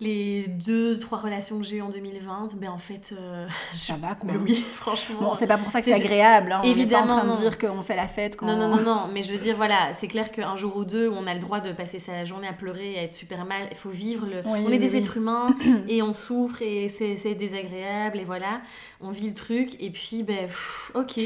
[0.00, 3.14] les deux, trois relations que j'ai eues en 2020, ben en fait...
[3.18, 4.30] euh, Ça va, quoi.
[4.32, 5.20] Mais oui, franchement...
[5.20, 6.52] Bon, c'est pas pour ça que c'est agréable.
[6.52, 6.60] Hein.
[6.62, 7.34] Évidemment, On n'est pas en train non.
[7.34, 8.46] de dire qu'on fait la fête quand...
[8.46, 11.08] Non, non, non, non, mais je veux dire, voilà, c'est clair qu'un jour ou deux,
[11.08, 13.66] on a le droit de passer sa journée à pleurer et à être super mal.
[13.70, 14.36] Il faut vivre le.
[14.46, 14.98] Oui, on est oui, des oui.
[14.98, 15.54] êtres humains
[15.88, 18.60] et on souffre et c'est c'est désagréable et voilà,
[19.00, 21.22] on vit le truc et puis, ben, pff, ok, euh,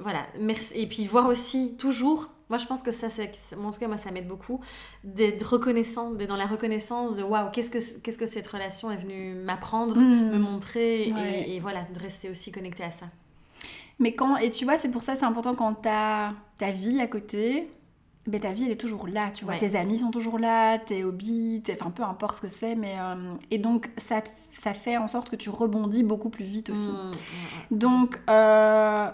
[0.00, 0.72] voilà, merci.
[0.74, 3.96] Et puis voir aussi, toujours, moi je pense que ça, c'est- en tout cas, moi
[3.96, 4.60] ça m'aide beaucoup,
[5.04, 8.96] d'être reconnaissant, d'être dans la reconnaissance de waouh, qu'est-ce que, qu'est-ce que cette relation est
[8.96, 10.30] venue m'apprendre, Mm.
[10.30, 11.44] me montrer Ouais.
[11.48, 13.06] et, et voilà, de rester aussi connecté à ça.
[13.98, 17.06] Mais quand, et tu vois, c'est pour ça c'est important quand t'as ta vie à
[17.06, 17.68] côté,
[18.26, 19.54] ben ta vie elle est toujours là, tu vois.
[19.54, 19.60] Ouais.
[19.60, 22.94] Tes amis sont toujours là, tes hobbies, tes- enfin peu importe ce que c'est, mais.
[22.98, 23.14] euh,
[23.50, 24.20] et donc ça,
[24.52, 26.90] ça fait en sorte que tu rebondis beaucoup plus vite aussi.
[26.90, 27.76] Mm.
[27.78, 29.08] Donc, euh,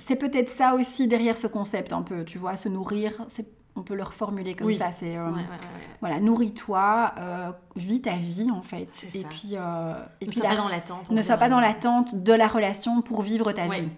[0.00, 3.12] c'est peut-être ça aussi derrière ce concept un peu, tu vois, se nourrir,
[3.76, 4.76] on peut le reformuler comme Oui.
[4.76, 5.16] ça, c'est.
[5.16, 5.86] euh, Ouais, ouais, ouais, ouais.
[6.00, 8.88] Voilà, nourris-toi, euh, vis ta vie en fait.
[9.14, 9.28] Et ça.
[9.28, 9.50] puis.
[9.54, 11.10] euh, et Ne sois pas dans l'attente.
[11.10, 13.88] ne sois pas dans l'attente de la relation pour vivre ta vie.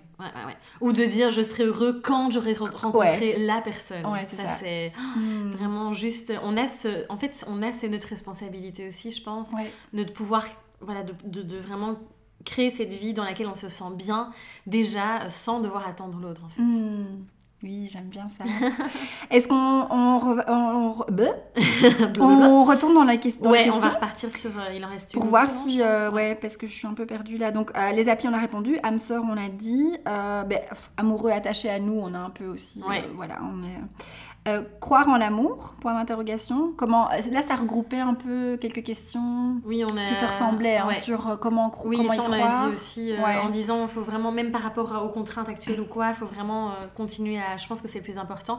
[0.80, 4.06] Ou de dire je serai heureux quand j'aurai re- rencontré la personne.
[4.06, 4.56] Ouais, c'est ça.
[4.60, 5.50] c'est Hmm.
[5.50, 6.32] vraiment juste.
[6.44, 9.50] On a ce, en fait, on a c'est notre responsabilité aussi, je pense,
[9.92, 10.44] de pouvoir,
[10.80, 11.96] voilà, de, de, de vraiment
[12.44, 14.30] créer cette vie dans laquelle on se sent bien
[14.66, 16.62] déjà euh, sans devoir attendre l'autre en fait.
[16.62, 17.24] Hmm.
[17.64, 18.42] Oui, j'aime bien ça.
[19.30, 20.94] Est-ce qu'on on, on,
[22.20, 23.88] on retourne dans la, ques- dans la ouais, on question?
[23.88, 24.50] va repartir sur.
[24.58, 25.80] euh, il en reste pour une voir ou deux, non, si...
[25.80, 27.52] euh, ouais, parce que je suis un peu perdue là.
[27.52, 28.78] Donc, euh, les applis, on a répondu.
[28.82, 29.92] âme sœur, on a dit.
[30.04, 30.58] Ben,
[30.96, 32.82] amoureux, attaché à nous, on a un peu aussi...
[32.82, 33.08] Ouais.
[33.14, 33.78] voilà, on est...
[34.48, 36.72] Euh, croire en l'amour Point d'interrogation.
[36.76, 37.08] Comment...
[37.30, 40.04] Là, ça regroupait un peu quelques questions Oui, on a.
[40.06, 40.94] qui se ressemblaient hein, ouais.
[40.94, 42.66] sur euh, comment, cro- Oui, comment ça y on croire.
[42.66, 43.36] dit aussi euh, Ouais.
[43.38, 46.26] en disant il faut vraiment, même par rapport aux contraintes actuelles ou quoi, il faut
[46.26, 47.56] vraiment euh, continuer à.
[47.56, 48.58] Je pense que c'est le plus important.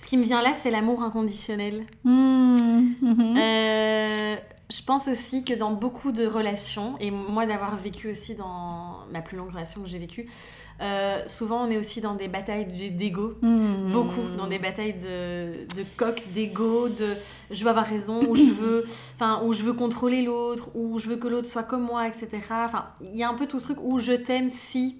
[0.00, 1.84] Ce qui me vient là, c'est l'amour inconditionnel.
[2.04, 2.54] Hmm,
[3.02, 3.34] mhm.
[4.76, 9.20] Je pense aussi que dans beaucoup de relations, et moi d'avoir vécu aussi dans ma
[9.20, 10.26] plus longue relation que j'ai vécue,
[10.80, 13.92] euh, souvent on est aussi dans des batailles d'ego, Hmm.
[13.92, 17.14] beaucoup dans des batailles de, de coq, d'ego, de
[17.50, 21.08] je veux avoir raison, ou je veux, enfin, où je veux contrôler l'autre, ou je
[21.08, 22.28] veux que l'autre soit comme moi, etc.
[22.64, 24.98] Enfin, il y a un peu tout ce truc où je t'aime si.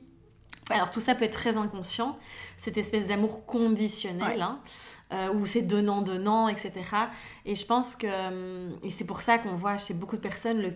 [0.71, 2.17] Alors tout ça peut être très inconscient,
[2.57, 4.41] cette espèce d'amour conditionnel, Ouais.
[4.43, 4.61] hein,
[5.15, 6.73] euh, où c'est donnant-donnant, etc.
[7.47, 10.61] Et je pense que, euh, et c'est pour ça qu'on voit chez beaucoup de personnes,
[10.61, 10.73] le,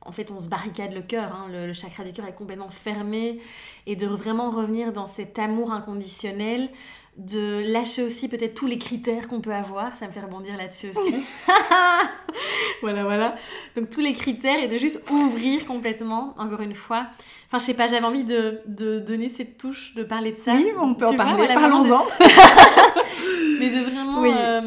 [0.00, 2.70] en fait on se barricade le cœur, hein, le, le chakra du cœur est complètement
[2.70, 3.40] fermé,
[3.86, 6.70] et de vraiment revenir dans cet amour inconditionnel,
[7.16, 10.88] de lâcher aussi peut-être tous les critères qu'on peut avoir, ça me fait rebondir là-dessus
[10.88, 11.14] aussi.
[12.82, 13.34] voilà, voilà.
[13.76, 17.06] Donc tous les critères et de juste ouvrir complètement, encore une fois.
[17.48, 20.54] Enfin, je sais pas, j'avais envie de, de donner cette touche, de parler de ça.
[20.54, 22.06] Oui, on peut Tu en vois, parler, voilà, vraiment de- parlons-en.
[23.58, 24.30] mais de vraiment Oui.
[24.32, 24.60] euh,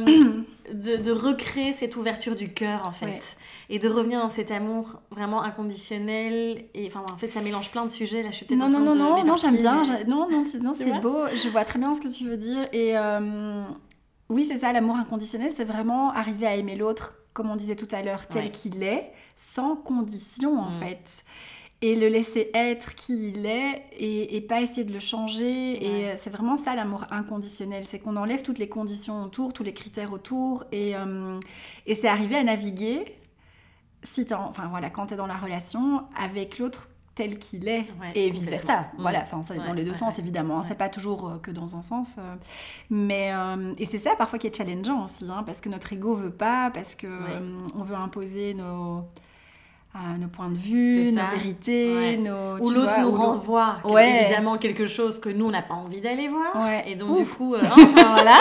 [0.74, 3.19] de, de recréer cette ouverture du cœur en fait Ouais.
[3.69, 7.86] et de revenir dans cet amour vraiment inconditionnel et enfin en fait ça mélange plein
[7.86, 9.84] de sujets là je suis peut-être Non, non, non, non, non, j'aime bien.
[9.84, 11.28] mais- Non, non, c'est non, c'est beau.
[11.34, 12.67] Je vois très bien ce que tu veux dire.
[12.71, 13.63] Et euh,
[14.30, 17.88] oui, c'est ça, l'amour inconditionnel, c'est vraiment arriver à aimer l'autre, comme on disait tout
[17.91, 18.51] à l'heure, tel Ouais.
[18.51, 20.80] qu'il est, sans condition en Mm.
[20.80, 21.03] fait.
[21.86, 25.86] Et le laisser être qui il est et, et pas essayer de le changer.
[25.86, 26.12] Et Ouais.
[26.12, 29.74] euh, c'est vraiment ça l'amour inconditionnel, c'est qu'on enlève toutes les conditions autour, tous les
[29.74, 30.64] critères autour.
[30.72, 31.38] Et, euh,
[31.86, 33.04] et c'est arriver à naviguer,
[34.02, 37.82] si en- enfin voilà, quand tu es dans la relation, avec l'autre tel qu'il est
[38.02, 38.76] Ouais, et vice versa.
[38.76, 39.02] complètement.
[39.02, 40.60] Voilà, enfin ça Ouais, dans les deux ouais, sens évidemment.
[40.60, 40.64] hein.
[40.64, 42.18] C'est pas toujours euh, que dans un sens,
[42.90, 46.16] mais euh, et c'est ça parfois qui est challengeant aussi, hein, parce que notre ego
[46.16, 47.40] veut pas, parce que euh,
[47.76, 49.04] on veut imposer nos
[50.20, 52.18] nos points de vue, nos vérités, Ouais.
[52.18, 54.24] nos ou l'autre nous ou renvoie Ouais.
[54.24, 56.84] évidemment quelque chose que nous on n'a pas envie d'aller voir Ouais.
[56.88, 57.30] et donc Ouf.
[57.30, 57.76] du coup euh, hein,
[58.14, 58.38] voilà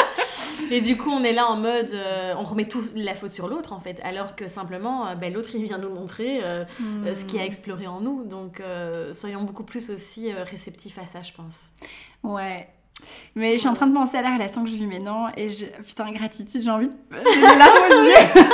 [0.70, 3.48] et du coup on est là en mode euh, on remet tout la faute sur
[3.48, 6.40] l'autre en fait alors que simplement euh, ben, l'autre il vient nous montrer
[6.78, 7.46] ce qu'il a Hmm.
[7.46, 8.62] explorer en nous donc
[9.12, 11.70] soyons beaucoup plus aussi réceptifs à ça je pense
[12.22, 12.68] Ouais.
[13.34, 15.50] Mais je suis en train de penser à la relation que je vis maintenant et
[15.50, 15.64] je...
[15.84, 16.94] putain, gratitude, j'ai envie de.
[17.11, 18.44] J'ai des larmes aux yeux.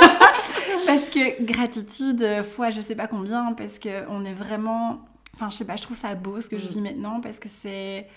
[0.95, 4.99] Parce que gratitude, euh, fois je sais pas combien, parce que on est vraiment.
[5.35, 6.71] Enfin, je sais pas, je trouve ça beau ce que je Mm.
[6.71, 8.07] vis maintenant parce que c'est.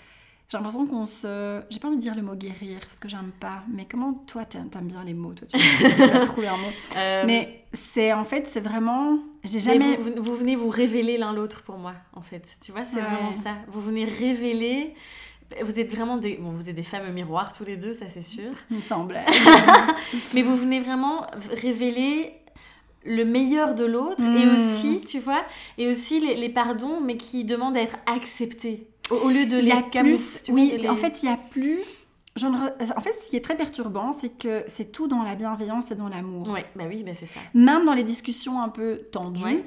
[0.49, 1.62] J'ai l'impression qu'on se.
[1.70, 3.62] J'ai pas envie de dire le mot guérir parce que j'aime pas.
[3.73, 6.68] Mais comment toi t'aimes bien les mots, toi tu vas trouver un mot.
[6.97, 9.18] Euh, Mais c'est en fait, c'est vraiment.
[9.45, 9.95] J'ai mais jamais.
[9.97, 13.03] vous, vous venez vous révéler l'un l'autre pour moi en fait tu vois c'est Ouais.
[13.03, 14.95] vraiment ça vous venez révéler
[15.64, 18.23] vous êtes vraiment des bon vous êtes des femmes miroirs tous les deux ça c'est
[18.23, 19.18] sûr Il me semble.
[20.35, 21.27] Mais vous venez vraiment
[21.61, 22.35] révéler
[23.05, 24.55] le meilleur de l'autre et Mm.
[24.55, 25.42] aussi, tu vois,
[25.78, 28.86] et aussi les, les pardons, mais qui demandent à être acceptés.
[29.11, 30.53] Au, au lieu de les camoufler.
[30.53, 31.80] oui, les- en fait, il y a plus.
[32.42, 35.94] En fait, ce qui est très perturbant, c'est que c'est tout dans la bienveillance et
[35.96, 36.48] dans l'amour.
[36.48, 37.40] Ouais, bah oui, bah c'est ça.
[37.53, 39.64] Même dans les discussions un peu tendues, Ouais.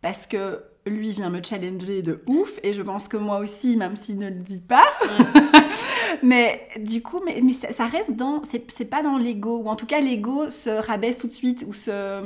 [0.00, 3.96] parce que lui vient me challenger de ouf, et je pense que moi aussi, même
[3.96, 4.84] s'il ne le dit pas.
[6.22, 8.42] mais du coup, mais, mais ça, ça reste dans.
[8.44, 11.72] C'est pas dans l'ego, ou en tout cas, l'ego se rabaisse tout de suite, ou
[11.72, 12.20] se.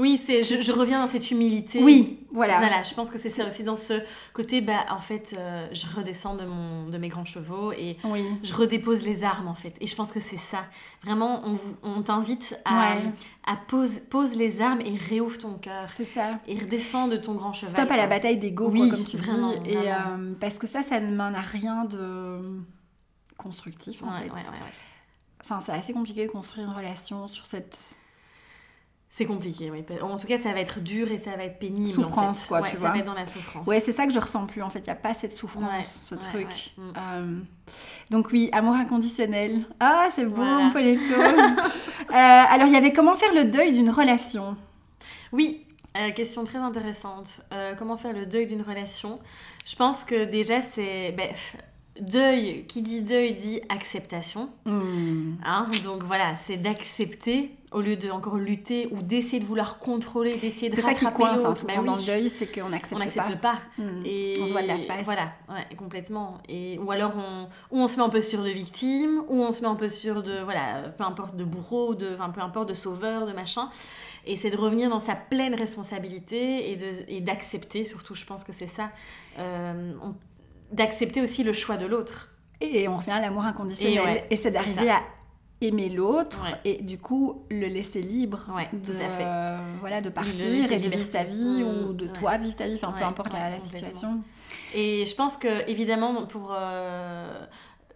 [0.00, 1.82] Oui, c'est, je, je reviens dans cette humilité.
[1.82, 2.58] Oui, voilà.
[2.58, 3.94] Voilà, je pense que c'est ça aussi dans ce
[4.32, 8.24] côté, bah en fait, euh, je redescends de, mon, de mes grands chevaux et Oui.
[8.42, 9.74] je redépose les armes en fait.
[9.80, 10.64] Et je pense que c'est ça.
[11.04, 13.12] Vraiment, on, on t'invite à, Ouais.
[13.46, 15.88] à pose, pose les armes et réouvre ton cœur.
[15.94, 16.38] C'est ça.
[16.48, 17.74] Et redescends de ton grand cheval.
[17.74, 19.70] Stop à la bataille d'ego, Oui, quoi, comme tu vraiment, dis.
[19.70, 22.40] Et, euh, parce que ça, ça ne mène à rien de
[23.36, 24.24] constructif, en Ouais, fait.
[24.24, 24.72] ouais, ouais, ouais.
[25.42, 27.96] Enfin, c'est assez compliqué de construire une relation sur cette...
[29.12, 29.84] C'est compliqué, oui.
[30.02, 31.88] En tout cas, ça va être dur et ça va être pénible.
[31.98, 32.48] en Souffrance, fait.
[32.48, 32.90] quoi, Ouais, tu ça vois.
[32.90, 33.66] va être dans la souffrance.
[33.66, 34.78] Ouais, c'est ça que je ressens plus, en fait.
[34.78, 36.70] Il n'y a pas cette souffrance, Ouais, ce ouais, truc.
[36.76, 36.82] Mm.
[36.96, 37.38] Euh,
[38.10, 39.64] donc oui, amour inconditionnel.
[39.80, 40.70] Ah, c'est beau, Voilà.
[40.72, 40.72] mon.
[42.10, 44.56] Euh, alors, il y avait comment faire le deuil d'une relation?
[45.32, 45.64] Oui,
[45.96, 47.40] euh, question très intéressante.
[47.78, 49.18] Comment faire le deuil d'une relation?
[49.66, 51.12] Je pense que déjà, c'est.
[51.16, 51.30] ben,
[52.00, 54.50] deuil, qui dit deuil dit acceptation.
[54.64, 55.34] Hmm.
[55.44, 60.36] Hein donc voilà, c'est d'accepter au lieu de encore lutter ou d'essayer de vouloir contrôler,
[60.36, 61.66] d'essayer de C'est ça qui rattraper coince hein, l'autre.
[61.66, 62.00] Bah dans oui.
[62.00, 63.04] le deuil, c'est qu'on n'accepte on pas.
[63.04, 63.58] n'accepte pas.
[63.78, 64.02] Hmm.
[64.04, 65.04] Et On se voit de la face.
[65.04, 66.38] Voilà, ouais, complètement.
[66.48, 69.60] Et, ou alors on, ou on se met en posture de victime, ou on se
[69.62, 73.24] met en posture de, voilà, peu importe de bourreau, de, enfin, peu importe de sauveur,
[73.26, 73.70] de machin.
[74.26, 78.42] Et c'est de revenir dans sa pleine responsabilité et, de, et d'accepter, surtout je pense
[78.42, 78.90] que c'est ça,
[79.38, 80.14] euh, on-
[80.72, 82.30] d'accepter aussi le choix de l'autre.
[82.60, 83.98] Et on revient à l'amour inconditionnel.
[83.98, 85.02] Et ouais, c'est c'est d'arriver à
[85.62, 86.58] aimer l'autre Ouais.
[86.64, 89.24] et du coup le laisser libre Ouais, de, tout à fait.
[89.26, 92.12] euh, voilà, de partir et de vivre sa vie Mmh, ou de ouais.
[92.12, 94.20] toi vivre ta vie, enfin peu importe la, la situation.
[94.74, 96.54] Et je pense que, évidemment, pour.
[96.58, 97.44] euh,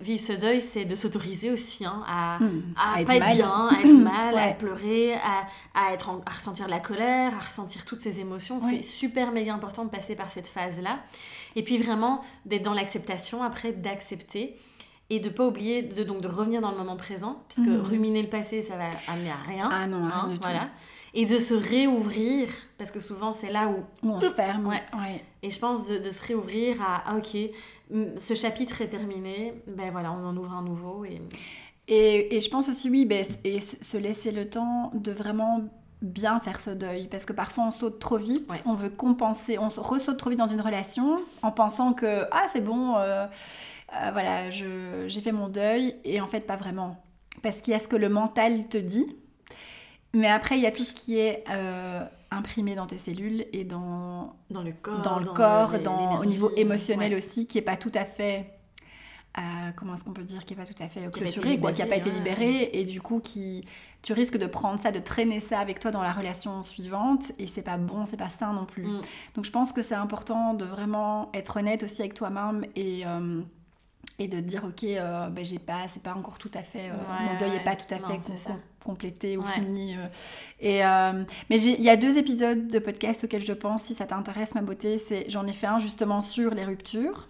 [0.00, 3.34] vivre ce deuil, c'est de s'autoriser aussi hein, à, Hmm, à, pas être mal.
[3.36, 7.32] bien, à être mal, à pleurer, à, à, être en- à ressentir de la colère,
[7.34, 8.58] à ressentir toutes ces émotions.
[8.60, 8.76] Ouais.
[8.76, 10.98] C'est super méga important de passer par cette phase-là.
[11.56, 14.56] Et puis vraiment d'être dans l'acceptation, après d'accepter.
[15.10, 17.80] Et de pas oublier de, donc, de revenir dans le moment présent, puisque Mhm.
[17.82, 19.68] ruminer le passé, ça va amener à rien.
[19.70, 20.48] Ah non, rien hein, du tout.
[21.16, 24.66] Et de se réouvrir, parce que souvent c'est là où on se ferme.
[24.66, 24.82] Ouais.
[24.94, 25.24] ouais.
[25.42, 27.36] et je pense de, de se réouvrir à ah, ok,
[28.16, 31.20] ce chapitre est terminé, ben voilà, on en ouvre un nouveau et
[31.86, 35.62] Et, et je pense aussi, oui, ben, et se laisser le temps de vraiment
[36.02, 37.08] bien faire ce deuil.
[37.08, 38.60] Parce que parfois, on saute trop vite, Ouais.
[38.66, 42.62] on veut compenser, on ressaute trop vite dans une relation en pensant que, ah, c'est
[42.62, 43.26] bon, euh,
[43.94, 45.94] euh, voilà, j'ai fait mon deuil.
[46.04, 46.96] Et en fait, pas vraiment.
[47.42, 49.06] Parce qu'il y a ce que le mental te dit.
[50.14, 53.64] Mais après, il y a tout ce qui est euh, imprimé dans tes cellules et
[53.64, 57.18] dans, dans le corps, dans le corps, dans, au niveau émotionnel ouais.
[57.18, 58.54] aussi, qui est pas tout à fait,
[59.38, 59.40] euh,
[59.76, 61.86] comment est-ce qu'on peut dire, qui est pas tout à fait clôturé, quoi, qui a
[61.86, 63.66] pas été libéré, libéré, et du coup qui,
[64.02, 67.48] tu risques de prendre ça, de traîner ça avec toi dans la relation suivante, et
[67.48, 68.86] c'est pas bon, c'est pas sain non plus.
[68.86, 69.00] Mm.
[69.34, 73.40] Donc je pense que c'est important de vraiment être honnête aussi avec toi-même et euh,
[74.18, 76.88] et de te dire ok euh, ben, j'ai pas c'est pas encore tout à fait
[76.88, 77.56] euh, Ouais, mon deuil ouais.
[77.56, 79.48] est pas tout à fait com- com- complété ou Ouais.
[79.54, 80.06] fini euh.
[80.60, 84.06] et euh, mais il y a deux épisodes de podcast auxquels je pense si ça
[84.06, 87.26] t'intéresse ma beauté c'est j'en ai fait un justement sur les ruptures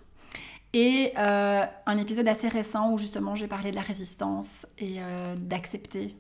[0.77, 4.99] et un épisode assez récent où justement j'ai parlé de la résistance et
[5.37, 6.17] d'accepter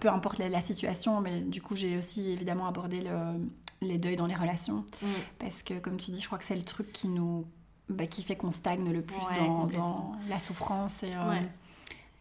[0.00, 3.40] peu importe la, la situation mais du coup j'ai aussi évidemment abordé le-
[3.80, 5.06] les deuils dans les relations Mm.
[5.38, 7.44] parce que, comme tu dis, je crois que c'est le truc qui nous.
[7.88, 11.02] Bah, qui fait qu'on stagne le plus Ouais, dans, la souffrance.
[11.02, 11.42] Et, euh, Ouais.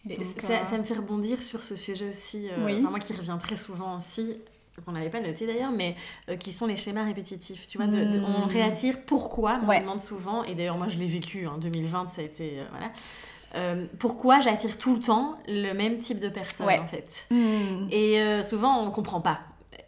[0.10, 2.82] et Et donc, ça, euh, ça me fait rebondir sur ce sujet aussi, euh, Oui.
[2.82, 4.38] moi qui revient très souvent aussi,
[4.86, 5.96] qu'on n'avait pas noté d'ailleurs, mais
[6.30, 7.68] euh, qui sont les schémas répétitifs.
[7.68, 8.50] Tu vois, de- de- on Mm.
[8.50, 9.78] réattire pourquoi, on Ouais.
[9.80, 12.92] me demande souvent, et d'ailleurs moi je l'ai vécu, en 2020 ça a été, voilà,
[13.56, 16.80] Euh, pourquoi j'attire tout le temps le même type de personne Ouais.
[16.80, 17.28] en fait.
[17.30, 19.42] hmm, Et euh, souvent on comprend pas.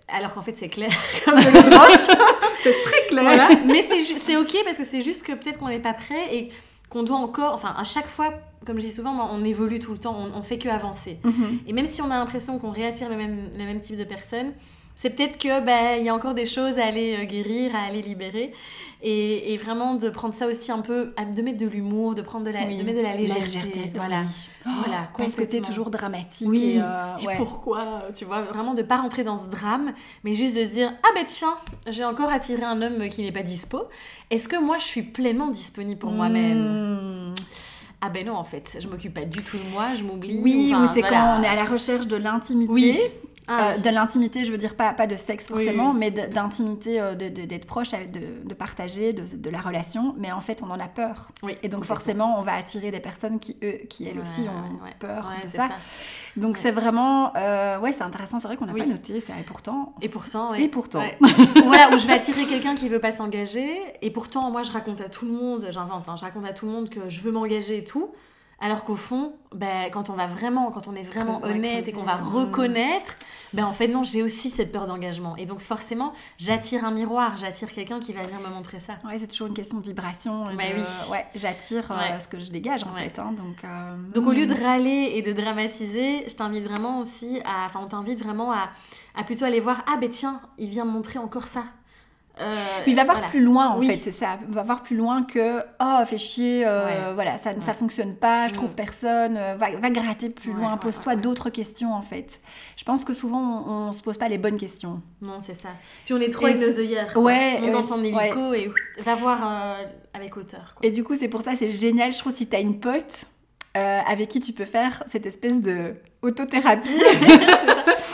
[0.07, 0.91] Alors qu'en fait c'est clair
[1.25, 3.23] comme c'est très clair.
[3.23, 3.49] Voilà.
[3.65, 6.49] Mais c'est ok parce que c'est juste que peut-être qu'on n'est pas prêt et
[6.89, 8.33] qu'on doit encore, enfin à chaque fois,
[8.65, 11.19] comme je dis souvent, on évolue tout le temps, on, on fait que avancer.
[11.23, 11.59] Mhm.
[11.67, 14.53] Et même si on a l'impression qu'on réattire le même, le même type de personne,
[14.95, 17.79] c'est peut-être que ben, il y a encore des choses à aller euh, guérir, à
[17.87, 18.53] aller libérer.
[19.07, 22.45] Et, et vraiment de prendre ça aussi un peu, de mettre de l'humour, de prendre
[22.45, 23.91] de la, Oui, de mettre de la légèreté.
[23.93, 24.21] voilà.
[24.21, 24.73] oui.
[24.79, 26.47] Voilà, Parce que t'es toujours dramatique.
[26.49, 29.93] Oui, et, euh, Et pourquoi, tu vois, vraiment de pas rentrer dans ce drame,
[30.23, 31.55] mais juste de se dire ah ben tiens,
[31.87, 33.83] j'ai encore attiré un homme qui n'est pas dispo.
[34.31, 37.29] Est-ce que moi je suis pleinement disponible pour moi-même?
[37.31, 37.35] Hmm.
[38.01, 40.39] Ah ben non en fait, je m'occupe pas du tout de moi, je m'oublie.
[40.41, 41.17] Oui, enfin, ou c'est voilà.
[41.35, 42.71] quand on est à la recherche de l'intimité.
[42.73, 42.99] Oui.
[43.47, 43.81] Ah, Euh, oui.
[43.83, 45.97] de l'intimité, je veux dire pas, pas de sexe forcément, oui.
[45.99, 50.15] mais d'intimité, euh, d'être proche, de, de partager, de, de la relation.
[50.17, 51.29] Mais en fait, on en a peur.
[51.43, 54.83] Oui, Et donc forcément, on va attirer des personnes qui, eux, qui elles aussi ont
[54.83, 55.69] ouais, peur ouais, de ça.
[56.37, 58.39] Donc c'est vraiment, euh, ouais, c'est intéressant.
[58.39, 59.33] C'est vrai qu'on n'a pas noté ça.
[59.39, 60.53] Et pourtant, Et pourtant.
[60.55, 61.03] Et pourtant.
[61.63, 63.69] Voilà, où je vais attirer quelqu'un qui veut pas s'engager,
[64.01, 66.65] et pourtant, moi, je raconte à tout le monde, j'invente, hein, je raconte à tout
[66.65, 68.09] le monde que je veux m'engager et tout.
[68.65, 72.01] Alors qu'au fond, ben, quand on va vraiment, quand on est vraiment honnête et qu'on
[72.01, 72.23] va mm.
[72.23, 73.15] reconnaître,
[73.53, 75.35] ben en fait non, j'ai aussi cette peur d'engagement.
[75.35, 78.93] Et donc forcément, j'attire un miroir, j'attire quelqu'un qui va venir me montrer ça.
[79.05, 80.45] ouais, c'est toujours une question de vibration.
[80.45, 81.11] Bah de- oui.
[81.11, 83.19] Ouais, j'attire euh, ce que je dégage en fait.
[83.19, 84.55] hein, donc, euh, Donc au lieu hmm.
[84.55, 88.71] de râler et de dramatiser, je t'invite vraiment aussi à, enfin on t'invite vraiment à,
[89.15, 91.65] à plutôt aller voir, ah ben tiens, il vient me montrer encore ça.
[92.41, 92.53] Euh,
[92.85, 93.29] Il va voir voilà.
[93.29, 93.87] plus loin en Oui.
[93.87, 94.37] fait, c'est ça.
[94.47, 97.13] Il va voir plus loin que oh fait chier, euh, Ouais.
[97.13, 97.73] voilà ça, ça Ouais.
[97.73, 98.55] fonctionne pas, je Mm.
[98.57, 99.37] trouve personne.
[99.37, 102.41] euh, va, va gratter plus Ouais, loin, pose-toi d'autres questions en fait.
[102.75, 105.01] Je pense que souvent on, on se pose pas les bonnes questions.
[105.21, 105.69] Non, c'est ça.
[106.03, 107.13] Puis on est trop Et avec nos œillères.
[107.13, 107.21] quoi.
[107.21, 108.71] Ouais, On dans c'est- hélico et
[109.01, 109.39] va voir
[110.13, 110.75] avec hauteur.
[110.75, 110.85] Quoi.
[110.87, 112.11] Et du coup c'est pour ça c'est génial.
[112.13, 113.27] Je trouve si t'as une pote
[113.73, 116.89] avec qui tu peux faire cette espèce de autothérapie,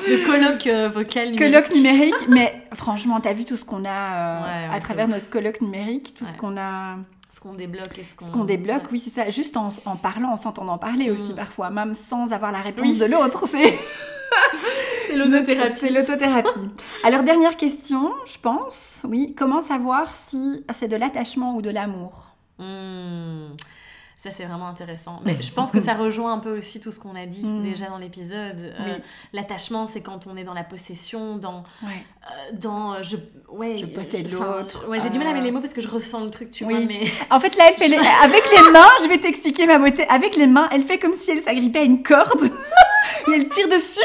[0.07, 1.39] Le colloque euh, vocal numérique.
[1.53, 2.27] colloque numérique.
[2.27, 6.13] Mais franchement t'as vu tout ce qu'on a euh, Ouais, à travers notre colloque numérique,
[6.17, 6.97] tout ce qu'on a.
[7.33, 8.43] Ce qu'on débloque et ce qu'on...
[8.43, 8.89] Débloque, Ouais.
[8.93, 9.29] oui, c'est ça.
[9.29, 11.35] Juste en, en parlant, en s'entendant parler aussi Mm.
[11.37, 12.97] parfois, même sans avoir la réponse Oui.
[12.99, 13.45] de l'autre.
[13.47, 13.79] C'est
[15.07, 15.71] C'est l'autothérapie.
[15.75, 16.49] c'est l'autothérapie.
[17.05, 19.01] Alors, dernière question, je pense.
[19.07, 22.27] Oui, comment savoir si c'est de l'attachement ou de l'amour?
[22.59, 23.47] Hmm.
[24.23, 25.19] Ça, c'est vraiment intéressant.
[25.25, 27.63] Mais je pense que ça rejoint un peu aussi tout ce qu'on a dit Mm.
[27.63, 28.75] déjà dans l'épisode.
[28.79, 28.97] Euh.
[29.33, 31.63] L'attachement, c'est quand on est dans la possession, dans...
[31.81, 31.89] Ouais.
[32.27, 33.15] euh, dans euh, je,
[33.49, 35.81] ouais, Je possède l'autre, Ouais, j'ai du mal à euh, mettre les mots parce que
[35.81, 36.75] je ressens le truc, tu Oui.
[36.75, 37.01] vois, mais...
[37.31, 40.05] En fait, là, elle fait les- avec les mains, je vais t'expliquer ma beauté.
[40.07, 42.43] Avec les mains, elle fait comme si elle s'agrippait à une corde
[43.27, 43.99] et elle tire dessus.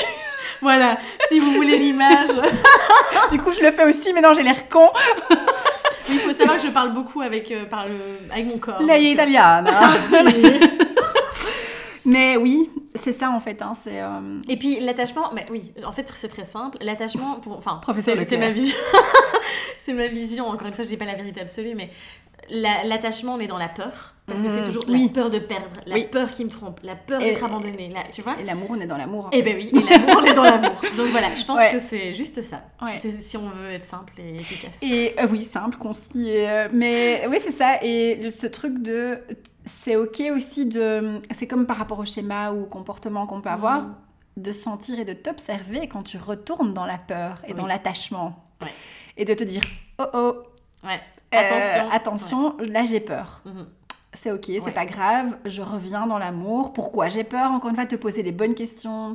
[0.63, 0.97] voilà,
[1.31, 2.29] si vous voulez l'image...
[3.33, 4.89] Du coup, je le fais aussi, mais non, j'ai l'air con.
[6.09, 7.95] Il faut savoir que je parle beaucoup avec, euh, par le,
[8.31, 8.81] avec mon corps.
[8.81, 9.65] Lei euh, italiana.
[12.05, 13.61] Mais oui, c'est ça en fait.
[13.63, 16.79] Hein, c'est, euh, Et puis l'attachement, bah, oui, en fait c'est très simple.
[16.81, 18.77] L'attachement, pour, enfin, Professeur c'est, ma vision.
[19.79, 20.47] c'est ma vision.
[20.49, 21.91] Encore une fois, je dis pas la vérité absolue, mais
[22.49, 25.05] la- l'attachement, on est dans la peur, parce que c'est toujours Oui.
[25.05, 26.05] la peur de perdre, la Oui.
[26.11, 28.37] peur qui me trompe, la peur d'être abandonnée, tu vois.
[28.41, 29.29] Et l'amour, on est dans l'amour.
[29.33, 29.43] Et fait.
[29.43, 30.73] ben oui, et l'amour, on est dans l'amour.
[30.97, 31.71] Donc voilà, je pense Ouais.
[31.73, 32.63] que c'est juste ça.
[32.83, 32.99] Ouais.
[32.99, 34.81] Si on veut être simple et efficace.
[34.83, 36.11] Et euh, oui, simple, concis.
[36.37, 37.79] euh, mais oui, c'est ça.
[37.83, 39.19] Et ce truc de.
[39.65, 41.21] C'est ok aussi de.
[41.31, 43.95] C'est comme par rapport au schéma ou au comportement qu'on peut avoir, Mhm.
[44.39, 47.55] de sentir et de t'observer quand tu retournes dans la peur et Oui.
[47.55, 48.45] dans l'attachement.
[48.61, 48.69] Ouais.
[49.17, 49.63] Et de te dire
[49.99, 50.35] oh oh,
[50.85, 51.01] Ouais.
[51.35, 51.91] euh, Attention.
[51.91, 53.41] attention, là j'ai peur.
[53.45, 53.67] Mhm.
[54.17, 54.73] C'est ok, c'est Ouais.
[54.73, 56.73] pas grave, je reviens dans l'amour.
[56.73, 59.15] Pourquoi j'ai peur Encore une fois, te poser les bonnes questions?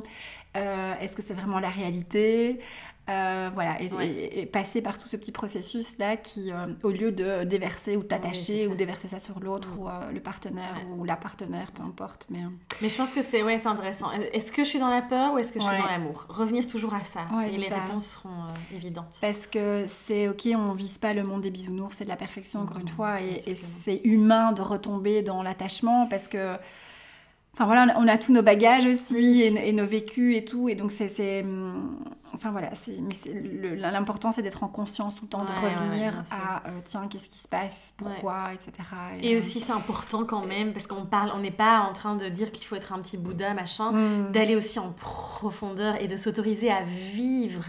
[0.56, 2.60] Euh, Est-ce que c'est vraiment la réalité?
[3.08, 4.06] Euh, Voilà, et, Ouais.
[4.08, 8.02] et- et passer par tout ce petit processus-là qui, euh, au lieu de déverser ou
[8.04, 9.78] t'attacher ou déverser ça sur l'autre Mm.
[9.80, 12.26] ou euh, le partenaire ou la partenaire, peu importe.
[12.30, 12.44] Mais,
[12.80, 14.06] Mais je pense que c'est ouais, c'est intéressant.
[14.32, 16.26] Est-ce que je suis dans la peur ou est-ce que je suis dans l'amour?
[16.28, 17.80] Revenir toujours à ça et les ça.
[17.80, 19.18] réponses seront évidentes.
[19.20, 22.60] Parce que c'est ok, on vise pas le monde des bisounours, c'est de la perfection
[22.60, 26.56] encore une Mhm, fois, et, c'est humain de retomber dans l'attachement parce que,
[27.54, 29.42] enfin voilà, on a, tous nos bagages aussi Oui.
[29.42, 31.98] et, et nos vécus et tout, et donc c'est, hum,
[32.34, 32.70] enfin voilà,
[33.90, 37.28] l'important c'est d'être en conscience tout le temps, de Ouais, revenir à euh, tiens qu'est-ce
[37.28, 38.72] qui se passe, pourquoi, etc.
[39.22, 42.28] Et aussi, c'est important quand même, parce qu'on parle, on n'est pas en train de
[42.28, 46.16] dire qu'il faut être un petit Bouddha, machin, hum, d'aller aussi en profondeur et de
[46.16, 47.64] s'autoriser à vivre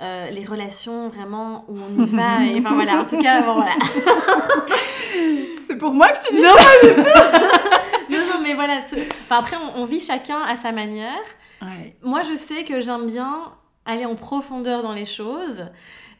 [0.00, 2.44] euh, les relations vraiment où on y va.
[2.44, 3.72] et enfin voilà, en tout cas, bon voilà.
[5.66, 6.50] c'est pour moi que tu dis Non,
[6.84, 7.04] non, non,
[8.48, 8.82] mais voilà.
[8.82, 11.18] Enfin, après, on, on vit chacun à sa manière.
[11.62, 11.96] Ouais.
[12.02, 13.52] Moi, je sais que j'aime bien
[13.84, 15.66] aller en profondeur dans les choses.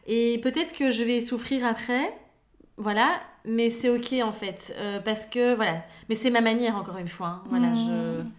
[0.07, 2.13] Et peut-être que je vais souffrir après.
[2.77, 3.09] Voilà.
[3.45, 4.73] Mais c'est ok, en fait.
[4.77, 5.83] euh, parce que, voilà.
[6.09, 7.27] Mais c'est ma manière, encore une fois.
[7.27, 7.43] hein.
[7.49, 8.21] Voilà, je...
[8.21, 8.31] Mmh.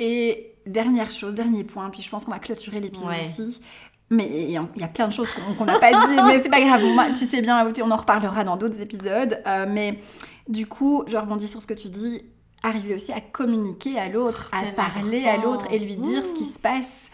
[0.00, 3.24] Et dernière chose, dernier point, puis je pense qu'on va clôturer l'épisode Ouais.
[3.26, 3.60] ici.
[4.10, 6.60] Mais il y a plein de choses qu'on qu'on n'a pas dit, mais c'est pas
[6.62, 6.82] grave.
[6.94, 9.42] Moi, tu sais bien, on en reparlera dans d'autres épisodes.
[9.46, 9.98] Euh, mais
[10.48, 12.22] du coup, je rebondis sur ce que tu dis.
[12.62, 16.44] Arriver aussi à communiquer à l'autre, à parler à l'autre et lui dire ce qui
[16.44, 17.04] se passe.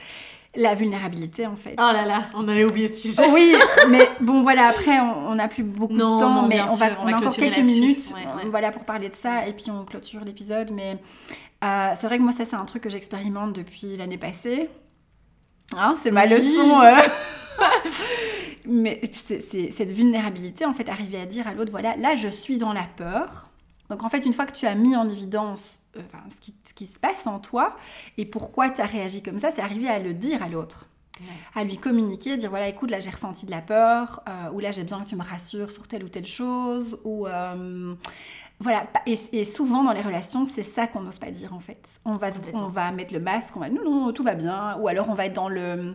[0.57, 1.75] La vulnérabilité, en fait.
[1.79, 3.25] Oh là là, on avait oublié ce sujet.
[3.33, 3.53] Oui,
[3.89, 6.89] mais bon voilà, après on n'a plus beaucoup Non, de temps, non, mais on va,
[6.89, 8.49] sûr, on on va a encore quelques minutes Ouais, ouais.
[8.51, 10.97] voilà, pour parler de ça, et puis on clôture l'épisode, mais
[11.65, 14.71] euh, c'est vrai que moi ça c'est un truc que j'expérimente depuis l'année passée.
[15.77, 16.81] Hein, c'est ma leçon.
[16.83, 17.01] euh.
[18.67, 22.29] mais c'est- c'est cette vulnérabilité, en fait, arriver à dire à l'autre, voilà, là je
[22.29, 23.45] suis dans la peur.
[23.91, 26.55] Donc en fait, une fois que tu as mis en évidence euh, enfin, ce, qui,
[26.69, 27.77] ce qui se passe en toi
[28.19, 30.87] et pourquoi tu as réagi comme ça, c'est arriver à le dire à l'autre
[31.55, 34.71] à lui communiquer, dire voilà, écoute, là j'ai ressenti de la peur, euh, ou là
[34.71, 37.95] j'ai besoin que tu me rassures sur telle ou telle chose, ou euh,
[38.59, 38.87] voilà.
[39.07, 41.89] Et, et souvent dans les relations, c'est ça qu'on n'ose pas dire en fait.
[42.05, 44.89] On va, on va mettre le masque, on va non, non, tout va bien, ou
[44.89, 45.95] alors on va être dans le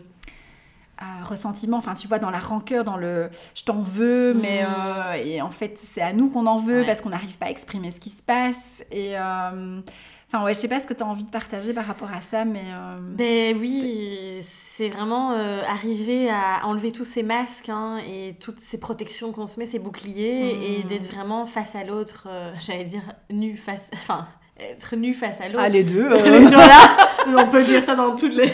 [1.02, 4.66] euh, ressentiment, enfin tu vois, dans la rancœur, dans le je t'en veux, mais Mm.
[4.68, 6.86] euh, et en fait c'est à nous qu'on en veut Ouais.
[6.86, 8.82] parce qu'on n'arrive pas à exprimer ce qui se passe.
[8.92, 9.80] Et euh,
[10.28, 12.20] enfin ouais, je sais pas ce que tu as envie de partager par rapport à
[12.20, 17.98] ça, mais euh, Ben oui, c'est vraiment euh, arriver à enlever tous ces masques hein,
[18.06, 20.62] et toutes ces protections qu'on se met, ces boucliers, Mm.
[20.62, 22.28] et d'être vraiment face à l'autre,
[22.60, 24.26] j'allais dire nu face, enfin
[24.58, 25.60] être nu face à l'autre.
[25.64, 26.06] ah les deux.
[26.48, 26.78] voilà,
[27.38, 28.52] on peut dire ça dans toutes les,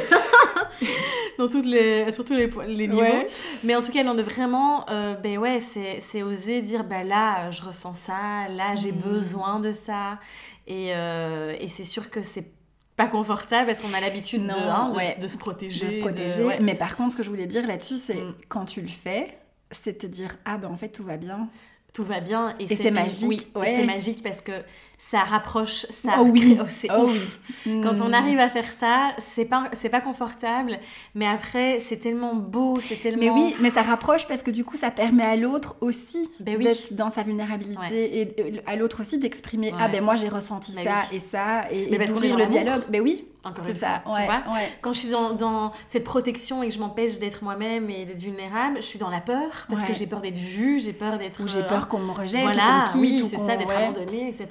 [1.39, 3.01] dans toutes les, sur tous les, les niveaux.
[3.01, 3.27] Ouais.
[3.65, 7.07] Mais en tout cas, non, de vraiment, euh, ben ouais, c'est c'est oser dire, ben
[7.07, 8.99] là, euh, je ressens ça, là, j'ai Mhm.
[9.01, 10.19] besoin de ça.
[10.67, 12.47] Et, euh, et c'est sûr que c'est
[12.97, 15.17] pas confortable parce qu'on a l'habitude de, hein, de, ouais.
[15.21, 15.85] de se protéger.
[15.87, 16.45] de se de- protéger.
[16.45, 16.59] ouais.
[16.61, 18.35] Mais par contre, ce que je voulais dire là-dessus, c'est Mm.
[18.49, 19.37] quand tu le fais,
[19.71, 21.49] c'est te dire ah ben en fait tout va bien.
[21.93, 22.55] Tout va bien.
[22.61, 23.75] Et, Et c'est magique, Oui, ouais.
[23.77, 24.53] c'est magique parce que
[24.99, 27.81] ça rapproche, ça oh oui, crée- oh, oh oui.
[27.83, 28.15] Quand on Mm.
[28.15, 30.79] arrive à faire ça, c'est pas c'est pas confortable,
[31.15, 34.65] mais après c'est tellement beau, c'est tellement Mais oui, mais ça rapproche parce que du
[34.65, 36.65] coup, ça permet à l'autre aussi Ben oui.
[36.65, 40.85] d'être dans sa vulnérabilité et à l'autre aussi d'exprimer ah ben moi j'ai ressenti Ben
[40.85, 41.17] ça oui.
[41.17, 42.83] et ça et, Mais et d'ouvrir le dialogue.
[42.89, 44.01] Ben oui, encore c'est une ça.
[44.05, 44.59] fois, ouais, tu vois.
[44.81, 48.21] Quand je suis dans, dans cette protection et que je m'empêche d'être moi-même et d'être
[48.21, 51.41] vulnérable, je suis dans la peur parce que j'ai peur d'être vue, j'ai peur d'être
[51.43, 53.71] Ou j'ai euh, peur qu'on me rejette, voilà, ou qu'on me quitte, c'est ça, d'être
[53.77, 54.49] abandonnée, etc.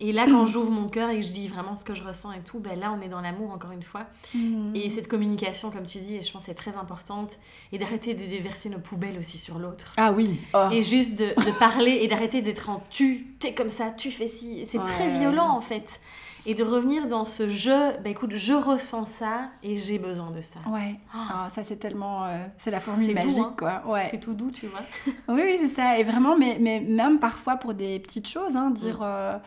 [0.00, 2.32] Et là, quand j'ouvre mon cœur et que je dis vraiment ce que je ressens
[2.32, 4.06] et tout, ben là, on est dans l'amour, encore une fois.
[4.34, 4.76] Mm.
[4.76, 7.30] Et cette communication, comme tu dis, et je pense c'est très importante,
[7.72, 9.94] et d'arrêter de déverser nos poubelles aussi sur l'autre.
[9.96, 10.40] Ah oui.
[10.54, 10.68] Oh.
[10.70, 14.28] Et juste de, de parler et d'arrêter d'être en tu, t'es comme ça, tu fais
[14.28, 14.62] ci.
[14.66, 16.00] C'est très violent en fait.
[16.46, 20.40] Et de revenir dans ce je, bah écoute, je ressens ça et j'ai besoin de
[20.40, 20.60] ça.
[20.70, 20.94] Ouais.
[21.12, 23.54] Ah, ça c'est tellement euh, c'est la formule C'est doux, magique hein.
[23.58, 23.82] quoi.
[23.86, 24.06] Ouais.
[24.10, 24.80] C'est tout doux, tu vois.
[25.28, 25.98] Oui, oui, c'est ça.
[25.98, 29.02] Et vraiment, mais, mais même parfois pour des petites choses, hein, dire Mm.
[29.02, 29.38] euh,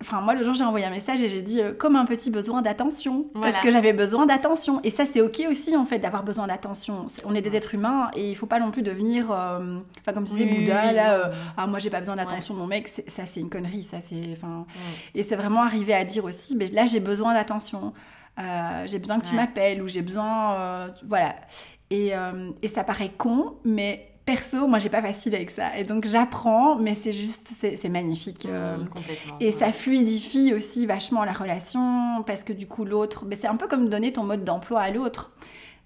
[0.00, 2.30] Enfin, moi, le jour, j'ai envoyé un message et j'ai dit euh, comme un petit
[2.30, 3.26] besoin d'attention.
[3.40, 4.80] Parce que j'avais besoin d'attention.
[4.82, 7.06] Et ça, c'est OK aussi, en fait, d'avoir besoin d'attention.
[7.24, 9.30] On est des êtres humains et il faut pas non plus devenir.
[9.30, 11.12] euh, Enfin, comme tu disais, Bouddha, là.
[11.14, 12.88] euh, ah, moi, j'ai pas besoin d'attention de mon mec.
[12.88, 13.84] Ça, c'est une connerie.
[13.84, 14.20] Ça, c'est.
[14.32, 14.66] Enfin.
[15.14, 17.92] Et c'est vraiment arrivé à dire aussi mais là, j'ai besoin d'attention.
[18.86, 20.90] J'ai besoin que tu m'appelles ou j'ai besoin.
[21.06, 21.36] voilà.
[21.90, 22.12] Et,
[22.62, 24.08] et ça paraît con, mais.
[24.24, 25.76] Perso, moi j'ai pas facile avec ça.
[25.76, 28.46] Et donc j'apprends, mais c'est juste, c'est magnifique.
[28.46, 29.36] euh, Mm, complètement.
[29.40, 29.50] et ouais.
[29.52, 33.66] ça fluidifie aussi vachement la relation parce que du coup l'autre, mais c'est un peu
[33.66, 35.32] comme donner ton mode d'emploi à l'autre.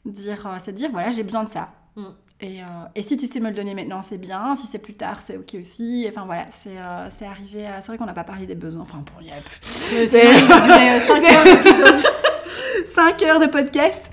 [0.05, 1.67] Dire, euh, c'est dire voilà j'ai besoin de ça.
[1.97, 2.05] Mm.
[2.43, 2.65] Et, euh,
[2.95, 5.39] et si tu sais me le donner maintenant c'est bien, si c'est plus tard c'est
[5.39, 6.05] ok aussi.
[6.07, 7.67] Enfin voilà, c'est euh, arrivé.
[7.67, 8.83] à- C'est vrai qu'on n'a pas parlé des besoins.
[8.83, 12.05] Enfin bon, il y a Euh, sinon, il va durer 5 heures d'épisode.
[12.95, 14.11] 5 heures de podcast.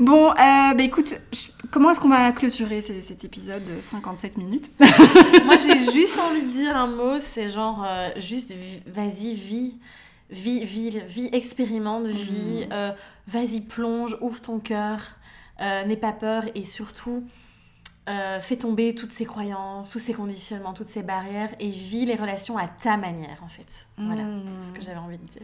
[0.00, 4.36] Bon, euh, bah écoute, je- comment est-ce qu'on va clôturer ces- cet épisode de 57
[4.36, 4.70] minutes
[5.44, 8.54] Moi, j'ai juste envie de dire un mot, c'est genre, euh, juste,
[8.86, 9.76] vas-y, vis,
[10.30, 12.72] vis, vis, vis, expérimente, vis, Mm.
[12.72, 12.90] euh,
[13.26, 15.00] vas-y, plonge, ouvre ton cœur,
[15.60, 17.24] euh, n'aie pas peur et surtout,
[18.10, 22.14] euh, fais tomber toutes ces croyances, tous ces conditionnements, toutes ces barrières et vis les
[22.14, 23.86] relations à ta manière, en fait.
[23.96, 24.22] Voilà,
[24.56, 25.42] c'est ce que j'avais envie de dire.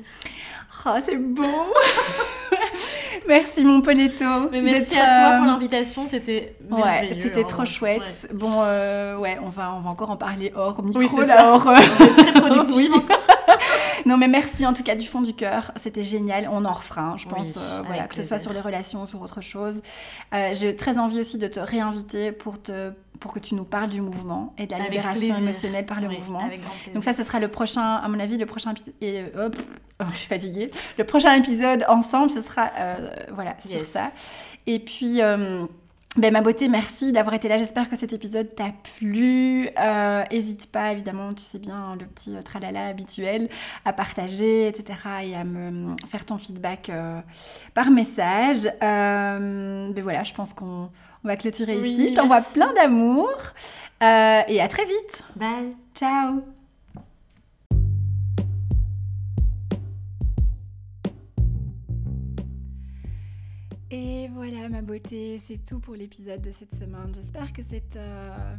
[0.85, 1.45] Oh, c'est beau
[3.29, 4.51] Merci mon Ponetto.
[4.51, 8.29] Mais merci à toi euh, pour l'invitation, c'était Ouais, c'était trop chouette.
[8.33, 11.53] Bon, euh, ouais, on va, on va encore en parler hors micro, Oui, c'est là,
[11.53, 12.93] hors, euh, On est très productive.
[12.95, 13.15] Oui.
[14.07, 15.73] Non, mais merci en tout cas du fond du cœur.
[15.77, 16.49] C'était génial.
[16.51, 19.03] On en refera, hein, je Oui, pense, euh, voilà, que ce soit sur les relations
[19.03, 19.83] ou sur autre chose.
[20.33, 23.89] Euh, J'ai très envie aussi de te réinviter pour, te, pour que tu nous parles
[23.91, 25.39] du mouvement et de la Avec libération plaisir.
[25.39, 26.49] émotionnelle par le Oui, mouvement.
[26.95, 28.95] Donc ça, ce sera le prochain, à mon avis, le prochain épisode.
[29.01, 29.57] Et euh, hop,
[30.01, 30.71] oh, je suis fatiguée.
[30.99, 32.71] Le prochain épisode ensemble, ce sera
[33.33, 33.89] voilà sur Yes.
[33.89, 34.13] ça.
[34.67, 35.21] Et puis.
[36.17, 37.57] Ben, ma beauté, merci d'avoir été là.
[37.57, 39.69] J'espère que cet épisode t'a plu.
[39.79, 43.49] Euh, Hésite pas, évidemment, tu sais bien, le petit euh, tralala habituel,
[43.85, 44.99] à partager, etc.
[45.25, 47.21] et à me faire ton feedback euh,
[47.75, 48.67] par message.
[48.83, 50.91] Euh, ben voilà, je pense qu'on
[51.25, 52.09] on va clôturer Oui, ici.
[52.11, 53.31] Je t'envoie plein d'amour.
[54.03, 55.25] Euh, et à très vite.
[55.35, 55.75] Bye.
[55.95, 56.56] Ciao
[63.91, 67.15] Et voilà ma beauté, c'est tout pour l'épisode de cette semaine.
[67.15, 68.57] J'espère que cette, euh,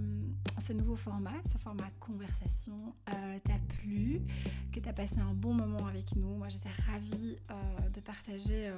[0.62, 4.22] ce nouveau format, ce format conversation, euh, t'a plu,
[4.72, 6.38] que tu as passé un bon moment avec nous.
[6.38, 8.72] Moi j'étais ravie euh, de partager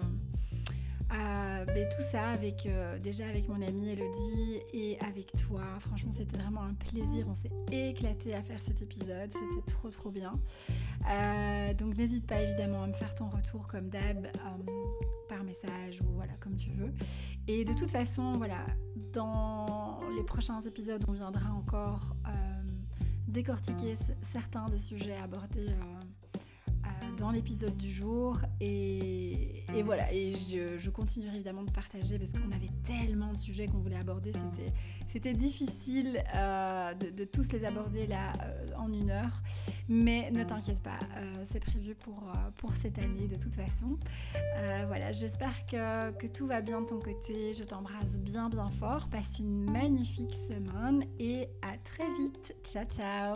[1.11, 5.63] euh, ben, tout ça avec, euh, déjà avec mon amie Elodie et avec toi.
[5.79, 10.11] Franchement c'était vraiment un plaisir, on s'est éclaté à faire cet épisode, c'était trop trop
[10.11, 10.39] bien.
[11.09, 14.27] Euh, donc n'hésite pas évidemment à me faire ton retour comme d'hab
[15.27, 16.93] par message ou voilà comme tu veux.
[17.47, 18.65] Et de toute façon voilà
[19.11, 22.15] dans les prochains épisodes on viendra encore
[23.27, 25.67] décortiquer certains des sujets abordés
[27.17, 28.39] dans l'épisode du jour.
[28.61, 33.79] Et, voilà et je, continuerai évidemment de partager parce qu'on avait tellement de sujets qu'on
[33.79, 34.31] voulait aborder.
[35.07, 39.41] C'était difficile euh, de, tous les aborder là euh, en une heure.
[39.87, 43.95] Mais ne t'inquiète pas euh, c'est prévu pour, euh, pour cette année de toute façon.
[44.35, 47.53] Euh, voilà j'espère que, que tout va bien de ton côté.
[47.53, 49.07] Je t'embrasse bien bien fort.
[49.09, 52.55] Passe une magnifique semaine et à très vite.
[52.63, 53.35] Ciao ciao